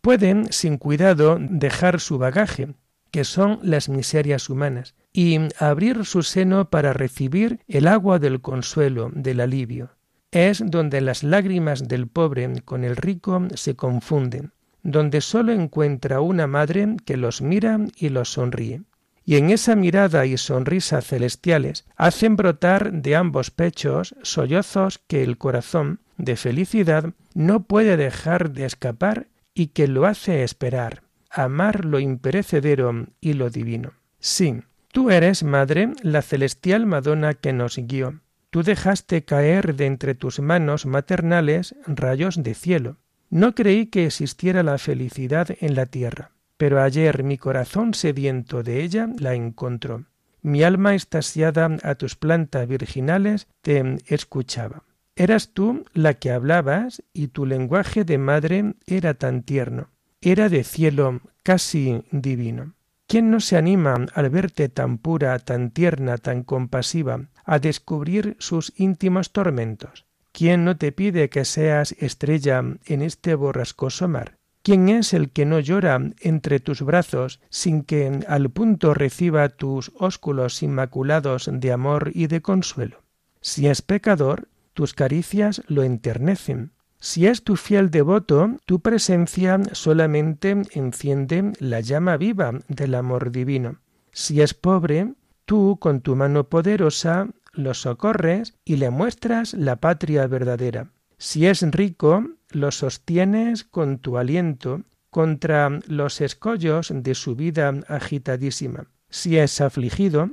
Pueden, 0.00 0.52
sin 0.52 0.78
cuidado, 0.78 1.38
dejar 1.40 1.98
su 1.98 2.18
bagaje, 2.18 2.68
que 3.10 3.24
son 3.24 3.58
las 3.62 3.88
miserias 3.88 4.48
humanas, 4.48 4.94
y 5.12 5.40
abrir 5.58 6.04
su 6.04 6.22
seno 6.22 6.70
para 6.70 6.92
recibir 6.92 7.58
el 7.66 7.88
agua 7.88 8.20
del 8.20 8.40
consuelo, 8.40 9.10
del 9.12 9.40
alivio. 9.40 9.95
Es 10.36 10.62
donde 10.64 11.00
las 11.00 11.22
lágrimas 11.22 11.88
del 11.88 12.08
pobre 12.08 12.62
con 12.64 12.84
el 12.84 12.96
rico 12.96 13.48
se 13.54 13.74
confunden, 13.74 14.52
donde 14.82 15.20
sólo 15.20 15.52
encuentra 15.52 16.20
una 16.20 16.46
madre 16.46 16.96
que 17.06 17.16
los 17.16 17.40
mira 17.40 17.78
y 17.96 18.10
los 18.10 18.32
sonríe 18.32 18.82
y 19.26 19.36
en 19.36 19.50
esa 19.50 19.74
mirada 19.74 20.24
y 20.24 20.38
sonrisa 20.38 21.02
celestiales 21.02 21.84
hacen 21.96 22.36
brotar 22.36 22.92
de 22.92 23.16
ambos 23.16 23.50
pechos 23.50 24.14
sollozos 24.22 25.00
que 25.08 25.24
el 25.24 25.36
corazón, 25.36 26.00
de 26.16 26.36
felicidad, 26.36 27.12
no 27.34 27.64
puede 27.64 27.96
dejar 27.96 28.52
de 28.52 28.64
escapar 28.64 29.26
y 29.52 29.68
que 29.68 29.88
lo 29.88 30.06
hace 30.06 30.44
esperar, 30.44 31.02
amar 31.28 31.84
lo 31.84 31.98
imperecedero 31.98 33.08
y 33.20 33.32
lo 33.32 33.50
divino. 33.50 33.94
Sí, 34.20 34.62
tú 34.92 35.10
eres, 35.10 35.42
Madre, 35.42 35.90
la 36.02 36.22
celestial 36.22 36.86
Madonna 36.86 37.34
que 37.34 37.52
nos 37.52 37.78
guió. 37.78 38.20
Tú 38.56 38.62
dejaste 38.62 39.22
caer 39.22 39.76
de 39.76 39.84
entre 39.84 40.14
tus 40.14 40.40
manos 40.40 40.86
maternales 40.86 41.74
rayos 41.86 42.42
de 42.42 42.54
cielo. 42.54 42.96
No 43.28 43.54
creí 43.54 43.84
que 43.84 44.06
existiera 44.06 44.62
la 44.62 44.78
felicidad 44.78 45.48
en 45.60 45.74
la 45.74 45.84
tierra 45.84 46.30
pero 46.56 46.82
ayer 46.82 47.22
mi 47.22 47.38
corazón 47.38 47.94
sediento 47.94 48.62
de 48.62 48.82
ella 48.82 49.08
la 49.18 49.34
encontró. 49.34 50.04
Mi 50.42 50.62
alma 50.62 50.94
estasiada 50.94 51.76
a 51.82 51.94
tus 51.96 52.16
plantas 52.16 52.66
virginales 52.68 53.48
te 53.62 53.98
escuchaba. 54.06 54.84
Eras 55.16 55.50
tú 55.52 55.84
la 55.92 56.14
que 56.14 56.30
hablabas 56.30 57.02
y 57.12 57.28
tu 57.28 57.46
lenguaje 57.46 58.04
de 58.04 58.18
madre 58.18 58.74
era 58.86 59.14
tan 59.14 59.42
tierno, 59.42 59.90
era 60.20 60.48
de 60.48 60.62
cielo 60.62 61.20
casi 61.42 62.04
divino. 62.10 62.75
¿Quién 63.08 63.30
no 63.30 63.38
se 63.38 63.56
anima 63.56 63.94
al 64.14 64.30
verte 64.30 64.68
tan 64.68 64.98
pura, 64.98 65.38
tan 65.38 65.70
tierna, 65.70 66.18
tan 66.18 66.42
compasiva, 66.42 67.28
a 67.44 67.60
descubrir 67.60 68.36
sus 68.40 68.72
íntimos 68.76 69.32
tormentos? 69.32 70.06
¿Quién 70.32 70.64
no 70.64 70.76
te 70.76 70.90
pide 70.90 71.30
que 71.30 71.44
seas 71.44 71.92
estrella 71.92 72.62
en 72.84 73.02
este 73.02 73.36
borrascoso 73.36 74.08
mar? 74.08 74.36
¿Quién 74.62 74.88
es 74.88 75.12
el 75.14 75.30
que 75.30 75.46
no 75.46 75.60
llora 75.60 76.00
entre 76.18 76.58
tus 76.58 76.82
brazos 76.82 77.40
sin 77.48 77.84
que 77.84 78.24
al 78.26 78.50
punto 78.50 78.92
reciba 78.92 79.48
tus 79.50 79.92
ósculos 79.96 80.60
inmaculados 80.64 81.48
de 81.52 81.70
amor 81.70 82.10
y 82.12 82.26
de 82.26 82.42
consuelo? 82.42 83.04
Si 83.40 83.68
es 83.68 83.82
pecador, 83.82 84.48
tus 84.74 84.92
caricias 84.92 85.62
lo 85.68 85.84
enternecen. 85.84 86.72
Si 86.98 87.26
es 87.26 87.44
tu 87.44 87.56
fiel 87.56 87.90
devoto, 87.90 88.56
tu 88.64 88.80
presencia 88.80 89.60
solamente 89.72 90.62
enciende 90.72 91.52
la 91.60 91.80
llama 91.80 92.16
viva 92.16 92.52
del 92.68 92.94
amor 92.94 93.30
divino. 93.30 93.80
Si 94.12 94.40
es 94.40 94.54
pobre, 94.54 95.12
tú 95.44 95.78
con 95.78 96.00
tu 96.00 96.16
mano 96.16 96.48
poderosa 96.48 97.28
lo 97.52 97.74
socorres 97.74 98.54
y 98.64 98.76
le 98.76 98.90
muestras 98.90 99.54
la 99.54 99.76
patria 99.76 100.26
verdadera. 100.26 100.90
Si 101.18 101.46
es 101.46 101.62
rico, 101.70 102.24
lo 102.50 102.70
sostienes 102.70 103.64
con 103.64 103.98
tu 103.98 104.18
aliento 104.18 104.82
contra 105.10 105.80
los 105.86 106.20
escollos 106.20 106.92
de 106.94 107.14
su 107.14 107.36
vida 107.36 107.72
agitadísima. 107.88 108.86
Si 109.08 109.38
es 109.38 109.60
afligido, 109.60 110.30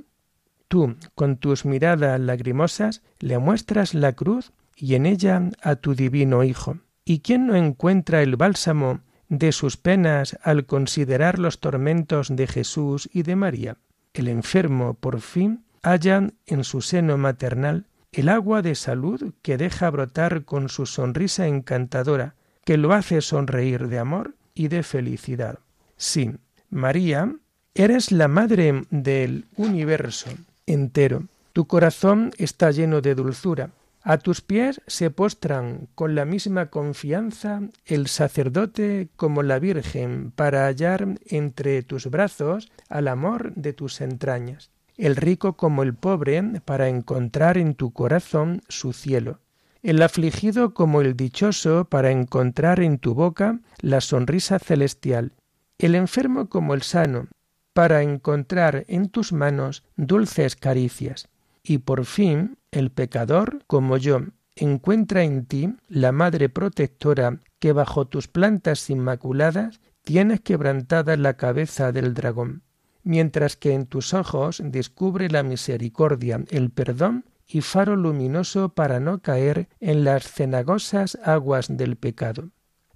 tú, 0.67 0.95
con 1.15 1.37
tus 1.37 1.63
miradas 1.63 2.19
lagrimosas, 2.19 3.01
le 3.19 3.37
muestras 3.37 3.93
la 3.93 4.13
cruz 4.13 4.51
y 4.75 4.95
en 4.95 5.05
ella 5.05 5.49
a 5.61 5.75
tu 5.75 5.95
divino 5.95 6.43
Hijo. 6.43 6.77
¿Y 7.05 7.19
quién 7.19 7.47
no 7.47 7.55
encuentra 7.55 8.21
el 8.21 8.35
bálsamo 8.35 9.01
de 9.29 9.51
sus 9.51 9.77
penas 9.77 10.37
al 10.43 10.65
considerar 10.65 11.39
los 11.39 11.59
tormentos 11.59 12.35
de 12.35 12.47
Jesús 12.47 13.09
y 13.13 13.23
de 13.23 13.35
María? 13.35 13.77
El 14.13 14.27
enfermo, 14.27 14.93
por 14.93 15.21
fin, 15.21 15.63
halla 15.81 16.29
en 16.45 16.63
su 16.63 16.81
seno 16.81 17.17
maternal 17.17 17.85
el 18.13 18.29
agua 18.29 18.61
de 18.61 18.75
salud 18.75 19.33
que 19.41 19.57
deja 19.57 19.89
brotar 19.89 20.45
con 20.45 20.69
su 20.69 20.85
sonrisa 20.85 21.47
encantadora, 21.47 22.35
que 22.63 22.77
lo 22.77 22.93
hace 22.93 23.21
sonreír 23.21 23.87
de 23.87 23.99
amor 23.99 24.35
y 24.53 24.67
de 24.67 24.83
felicidad. 24.83 25.59
Sí, 25.97 26.31
María, 26.69 27.35
eres 27.73 28.11
la 28.11 28.27
madre 28.27 28.83
del 28.91 29.45
universo 29.57 30.29
entero. 30.67 31.23
Tu 31.53 31.65
corazón 31.65 32.31
está 32.37 32.71
lleno 32.71 33.01
de 33.01 33.15
dulzura. 33.15 33.71
A 34.03 34.17
tus 34.17 34.41
pies 34.41 34.81
se 34.85 35.09
postran 35.09 35.87
con 35.95 36.13
la 36.13 36.25
misma 36.25 36.69
confianza 36.69 37.61
el 37.85 38.07
sacerdote 38.07 39.09
como 39.15 39.43
la 39.43 39.59
Virgen 39.59 40.31
para 40.31 40.65
hallar 40.65 41.19
entre 41.25 41.83
tus 41.83 42.07
brazos 42.07 42.71
al 42.89 43.07
amor 43.07 43.53
de 43.55 43.73
tus 43.73 44.01
entrañas 44.01 44.73
el 44.97 45.15
rico 45.15 45.53
como 45.53 45.83
el 45.83 45.93
pobre, 45.93 46.43
para 46.65 46.87
encontrar 46.87 47.57
en 47.57 47.75
tu 47.75 47.91
corazón 47.91 48.61
su 48.67 48.93
cielo, 48.93 49.39
el 49.81 50.01
afligido 50.01 50.73
como 50.73 51.01
el 51.01 51.15
dichoso, 51.15 51.85
para 51.85 52.11
encontrar 52.11 52.79
en 52.79 52.99
tu 52.99 53.13
boca 53.13 53.59
la 53.79 54.01
sonrisa 54.01 54.59
celestial, 54.59 55.33
el 55.77 55.95
enfermo 55.95 56.47
como 56.47 56.73
el 56.73 56.83
sano, 56.83 57.27
para 57.73 58.03
encontrar 58.03 58.85
en 58.87 59.09
tus 59.09 59.33
manos 59.33 59.83
dulces 59.97 60.55
caricias, 60.55 61.27
y 61.63 61.79
por 61.79 62.05
fin 62.05 62.57
el 62.73 62.91
pecador 62.91 63.63
como 63.67 63.97
yo, 63.97 64.21
encuentra 64.55 65.23
en 65.23 65.45
ti 65.45 65.75
la 65.87 66.11
madre 66.11 66.49
protectora 66.49 67.39
que 67.59 67.73
bajo 67.73 68.05
tus 68.05 68.27
plantas 68.27 68.89
inmaculadas 68.89 69.79
tienes 70.03 70.41
quebrantada 70.41 71.15
la 71.17 71.35
cabeza 71.35 71.91
del 71.91 72.13
dragón 72.13 72.63
mientras 73.03 73.55
que 73.55 73.73
en 73.73 73.85
tus 73.85 74.13
ojos 74.13 74.61
descubre 74.63 75.29
la 75.29 75.43
misericordia, 75.43 76.43
el 76.49 76.71
perdón 76.71 77.25
y 77.45 77.61
faro 77.61 77.95
luminoso 77.95 78.69
para 78.69 78.99
no 78.99 79.19
caer 79.19 79.67
en 79.79 80.03
las 80.03 80.23
cenagosas 80.23 81.17
aguas 81.23 81.67
del 81.69 81.97
pecado. 81.97 82.49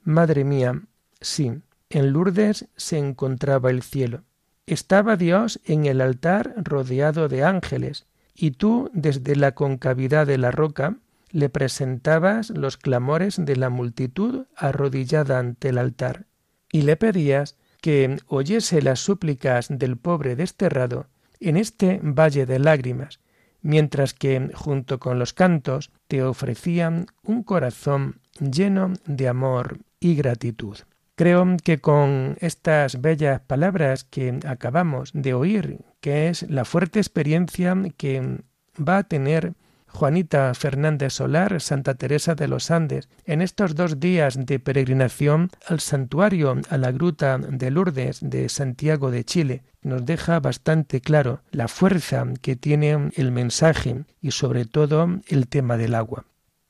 Madre 0.03 0.45
mía, 0.45 0.81
sí, 1.19 1.51
en 1.89 2.13
Lourdes 2.13 2.67
se 2.75 2.97
encontraba 2.97 3.69
el 3.69 3.83
cielo. 3.83 4.23
Estaba 4.65 5.17
Dios 5.17 5.59
en 5.65 5.85
el 5.85 6.01
altar 6.01 6.53
rodeado 6.57 7.27
de 7.27 7.43
ángeles, 7.43 8.05
y 8.37 8.51
tú 8.51 8.89
desde 8.93 9.35
la 9.35 9.53
concavidad 9.53 10.27
de 10.27 10.37
la 10.37 10.51
roca 10.51 10.97
le 11.31 11.49
presentabas 11.49 12.51
los 12.51 12.77
clamores 12.77 13.43
de 13.43 13.55
la 13.55 13.69
multitud 13.69 14.45
arrodillada 14.55 15.39
ante 15.39 15.69
el 15.69 15.79
altar, 15.79 16.25
y 16.71 16.83
le 16.83 16.95
pedías 16.95 17.57
que 17.81 18.17
oyese 18.27 18.81
las 18.81 18.99
súplicas 18.99 19.67
del 19.69 19.97
pobre 19.97 20.35
desterrado 20.35 21.07
en 21.39 21.57
este 21.57 21.99
valle 22.01 22.45
de 22.45 22.59
lágrimas, 22.59 23.19
mientras 23.61 24.13
que, 24.13 24.51
junto 24.53 24.99
con 24.99 25.19
los 25.19 25.33
cantos, 25.33 25.91
te 26.07 26.23
ofrecían 26.23 27.07
un 27.23 27.43
corazón 27.43 28.21
lleno 28.39 28.93
de 29.05 29.27
amor 29.27 29.79
y 29.99 30.15
gratitud. 30.15 30.77
Creo 31.17 31.57
que 31.63 31.79
con 31.79 32.37
estas 32.41 33.01
bellas 33.01 33.41
palabras 33.41 34.03
que 34.03 34.39
acabamos 34.45 35.09
de 35.15 35.33
oír, 35.33 35.79
que 35.99 36.29
es 36.29 36.43
la 36.47 36.63
fuerte 36.63 36.99
experiencia 36.99 37.75
que 37.97 38.43
va 38.77 38.99
a 38.99 39.03
tener 39.03 39.55
Juanita 39.87 40.53
Fernández 40.53 41.13
Solar, 41.13 41.59
Santa 41.59 41.95
Teresa 41.95 42.35
de 42.35 42.47
los 42.47 42.69
Andes, 42.69 43.09
en 43.25 43.41
estos 43.41 43.73
dos 43.73 43.99
días 43.99 44.45
de 44.45 44.59
peregrinación 44.59 45.49
al 45.65 45.79
santuario, 45.79 46.61
a 46.69 46.77
la 46.77 46.91
gruta 46.91 47.39
de 47.39 47.71
Lourdes 47.71 48.19
de 48.21 48.47
Santiago 48.47 49.09
de 49.09 49.25
Chile, 49.25 49.63
nos 49.81 50.05
deja 50.05 50.39
bastante 50.39 51.01
claro 51.01 51.41
la 51.49 51.67
fuerza 51.67 52.27
que 52.43 52.55
tiene 52.55 53.09
el 53.15 53.31
mensaje 53.31 54.03
y 54.21 54.29
sobre 54.29 54.65
todo 54.65 55.09
el 55.29 55.47
tema 55.47 55.77
del 55.77 55.95
agua 55.95 56.25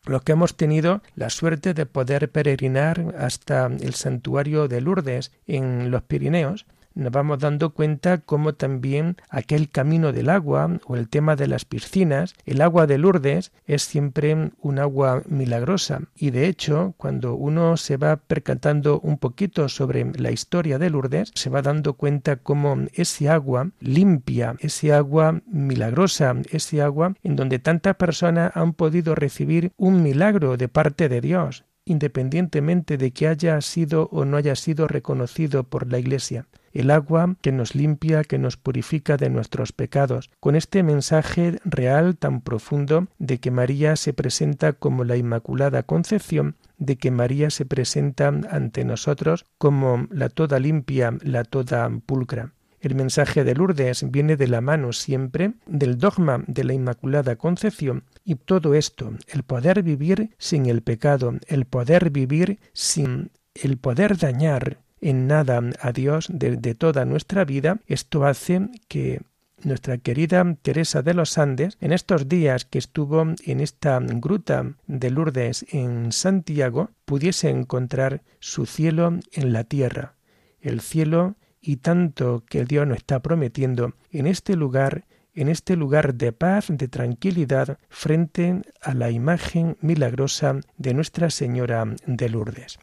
los 0.09 0.23
que 0.23 0.33
hemos 0.33 0.55
tenido 0.55 1.01
la 1.15 1.29
suerte 1.29 1.73
de 1.73 1.85
poder 1.85 2.29
peregrinar 2.31 3.15
hasta 3.17 3.65
el 3.67 3.93
santuario 3.93 4.67
de 4.67 4.81
Lourdes 4.81 5.31
en 5.47 5.91
los 5.91 6.03
Pirineos, 6.03 6.65
nos 6.97 7.11
vamos 7.11 7.39
dando 7.39 7.69
cuenta 7.69 8.17
cómo 8.17 8.55
también 8.55 9.17
aquel 9.29 9.69
camino 9.69 10.11
del 10.11 10.29
agua 10.29 10.79
o 10.85 10.95
el 10.95 11.07
tema 11.09 11.35
de 11.35 11.47
las 11.47 11.63
piscinas, 11.63 12.33
el 12.45 12.59
agua 12.61 12.87
de 12.87 12.97
Lourdes 12.97 13.51
es 13.67 13.83
siempre 13.83 14.51
un 14.59 14.79
agua 14.79 15.21
milagrosa. 15.27 16.01
Y 16.15 16.31
de 16.31 16.47
hecho 16.47 16.95
cuando 16.97 17.35
uno 17.35 17.77
se 17.77 17.97
va 17.97 18.15
percatando 18.15 18.99
un 18.99 19.19
poquito 19.19 19.69
sobre 19.69 20.11
la 20.19 20.31
historia 20.31 20.79
de 20.79 20.89
Lourdes, 20.89 21.31
se 21.35 21.51
va 21.51 21.61
dando 21.61 21.93
cuenta 21.93 22.37
cómo 22.37 22.75
ese 22.93 23.29
agua 23.29 23.69
limpia, 23.79 24.55
ese 24.59 24.91
agua 24.91 25.41
milagrosa, 25.45 26.35
ese 26.49 26.81
agua 26.81 27.13
en 27.23 27.35
donde 27.35 27.59
tantas 27.59 27.95
personas 27.95 28.51
han 28.55 28.73
podido 28.73 29.13
recibir 29.13 29.71
un 29.77 30.01
milagro 30.01 30.57
de 30.57 30.67
parte 30.67 31.09
de 31.09 31.21
Dios 31.21 31.63
independientemente 31.85 32.97
de 32.97 33.11
que 33.11 33.29
haya 33.29 33.61
sido 33.61 34.09
o 34.11 34.25
no 34.25 34.35
haya 34.35 34.55
sido 34.55 34.89
reconocido 34.89 35.63
por 35.63 35.89
la 35.89 35.99
Iglesia 35.99 36.45
el 36.73 36.91
agua 36.91 37.35
que 37.41 37.51
nos 37.51 37.75
limpia, 37.75 38.23
que 38.23 38.37
nos 38.37 38.57
purifica 38.57 39.17
de 39.17 39.29
nuestros 39.29 39.71
pecados, 39.71 40.29
con 40.39 40.55
este 40.55 40.83
mensaje 40.83 41.59
real 41.65 42.17
tan 42.17 42.41
profundo 42.41 43.07
de 43.19 43.39
que 43.39 43.51
María 43.51 43.95
se 43.95 44.13
presenta 44.13 44.73
como 44.73 45.03
la 45.03 45.17
Inmaculada 45.17 45.83
Concepción, 45.83 46.55
de 46.77 46.97
que 46.97 47.11
María 47.11 47.49
se 47.49 47.65
presenta 47.65 48.27
ante 48.27 48.85
nosotros 48.85 49.45
como 49.57 50.07
la 50.11 50.29
toda 50.29 50.59
limpia, 50.59 51.17
la 51.21 51.43
toda 51.43 51.89
pulcra. 52.05 52.53
El 52.79 52.93
mensaje 52.93 53.43
de 53.43 53.55
Lourdes 53.55 54.09
viene 54.11 54.37
de 54.37 54.47
la 54.47 54.61
mano 54.61 54.93
siempre 54.93 55.53
del 55.65 55.97
dogma 55.97 56.43
de 56.47 56.63
la 56.63 56.73
Inmaculada 56.73 57.35
Concepción 57.35 58.03
y 58.23 58.35
todo 58.35 58.75
esto, 58.75 59.13
el 59.27 59.43
poder 59.43 59.81
vivir 59.81 60.35
sin 60.37 60.67
el 60.67 60.83
pecado, 60.83 61.33
el 61.47 61.65
poder 61.65 62.11
vivir 62.11 62.59
sin 62.73 63.31
el 63.55 63.77
poder 63.77 64.17
dañar, 64.17 64.77
en 65.01 65.27
nada 65.27 65.61
a 65.79 65.91
Dios 65.91 66.27
de, 66.29 66.75
toda 66.75 67.05
nuestra 67.05 67.45
vida, 67.45 67.79
esto 67.87 68.25
hace 68.25 68.69
que 68.87 69.21
nuestra 69.63 69.97
querida 69.97 70.55
Teresa 70.61 71.01
de 71.01 71.13
los 71.13 71.37
Andes, 71.37 71.77
en 71.81 71.91
estos 71.91 72.29
días 72.29 72.65
que 72.65 72.77
estuvo 72.77 73.21
en 73.21 73.59
esta 73.59 73.99
gruta 73.99 74.73
de 74.85 75.09
Lourdes 75.09 75.65
en 75.69 76.11
Santiago, 76.11 76.91
pudiese 77.05 77.49
encontrar 77.49 78.21
su 78.39 78.65
cielo 78.65 79.19
en 79.31 79.53
la 79.53 79.63
tierra, 79.63 80.13
el 80.61 80.81
cielo 80.81 81.35
y 81.59 81.77
tanto 81.77 82.43
que 82.47 82.65
Dios 82.65 82.87
nos 82.87 82.97
está 82.97 83.19
prometiendo 83.21 83.93
en 84.11 84.27
este 84.27 84.55
lugar, 84.55 85.05
en 85.33 85.49
este 85.49 85.75
lugar 85.75 86.15
de 86.15 86.31
paz, 86.31 86.67
de 86.69 86.87
tranquilidad, 86.87 87.79
frente 87.89 88.61
a 88.81 88.93
la 88.93 89.11
imagen 89.11 89.77
milagrosa 89.81 90.59
de 90.77 90.93
Nuestra 90.93 91.29
Señora 91.29 91.85
de 92.05 92.29
Lourdes. 92.29 92.79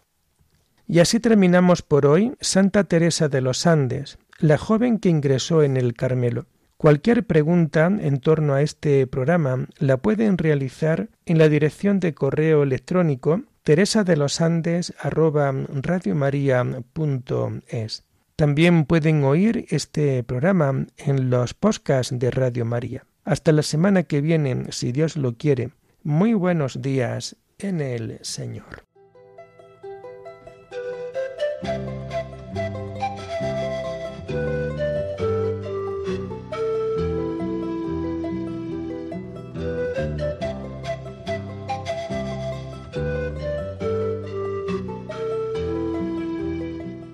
Y 0.87 1.01
así 1.01 1.21
terminamos 1.21 1.83
por 1.83 2.07
hoy 2.07 2.35
Santa 2.41 2.85
Teresa 2.85 3.29
de 3.29 3.41
los 3.41 3.67
Andes, 3.67 4.19
la 4.39 4.59
joven 4.59 4.99
que 4.99 5.09
ingresó 5.09 5.63
en 5.63 5.77
el 5.77 5.95
Carmelo. 5.95 6.47
Cualquier 6.77 7.25
pregunta 7.25 7.87
en 7.87 8.21
torno 8.21 8.55
a 8.55 8.63
este 8.63 9.07
programa 9.07 9.67
la 9.79 9.97
pueden 9.97 10.37
realizar 10.37 11.09
en 11.25 11.39
la 11.39 11.49
dirección 11.49 12.01
de 12.01 12.13
correo 12.13 12.63
electrónico 12.63 13.43
teresa 13.63 14.05
de 14.05 14.17
los 14.19 14.43
Andes 14.43 14.93
También 18.37 18.85
pueden 18.85 19.25
oír 19.25 19.67
este 19.71 20.23
programa 20.23 20.87
en 20.99 21.31
los 21.31 21.55
podcasts 21.55 22.19
de 22.19 22.31
Radio 22.31 22.67
María. 22.67 23.07
Hasta 23.25 23.53
la 23.53 23.63
semana 23.63 24.03
que 24.03 24.21
viene, 24.21 24.67
si 24.71 24.93
Dios 24.93 25.17
lo 25.17 25.37
quiere. 25.37 25.71
Muy 26.03 26.35
buenos 26.35 26.83
días 26.83 27.37
en 27.59 27.81
el 27.81 28.19
Señor. 28.21 28.85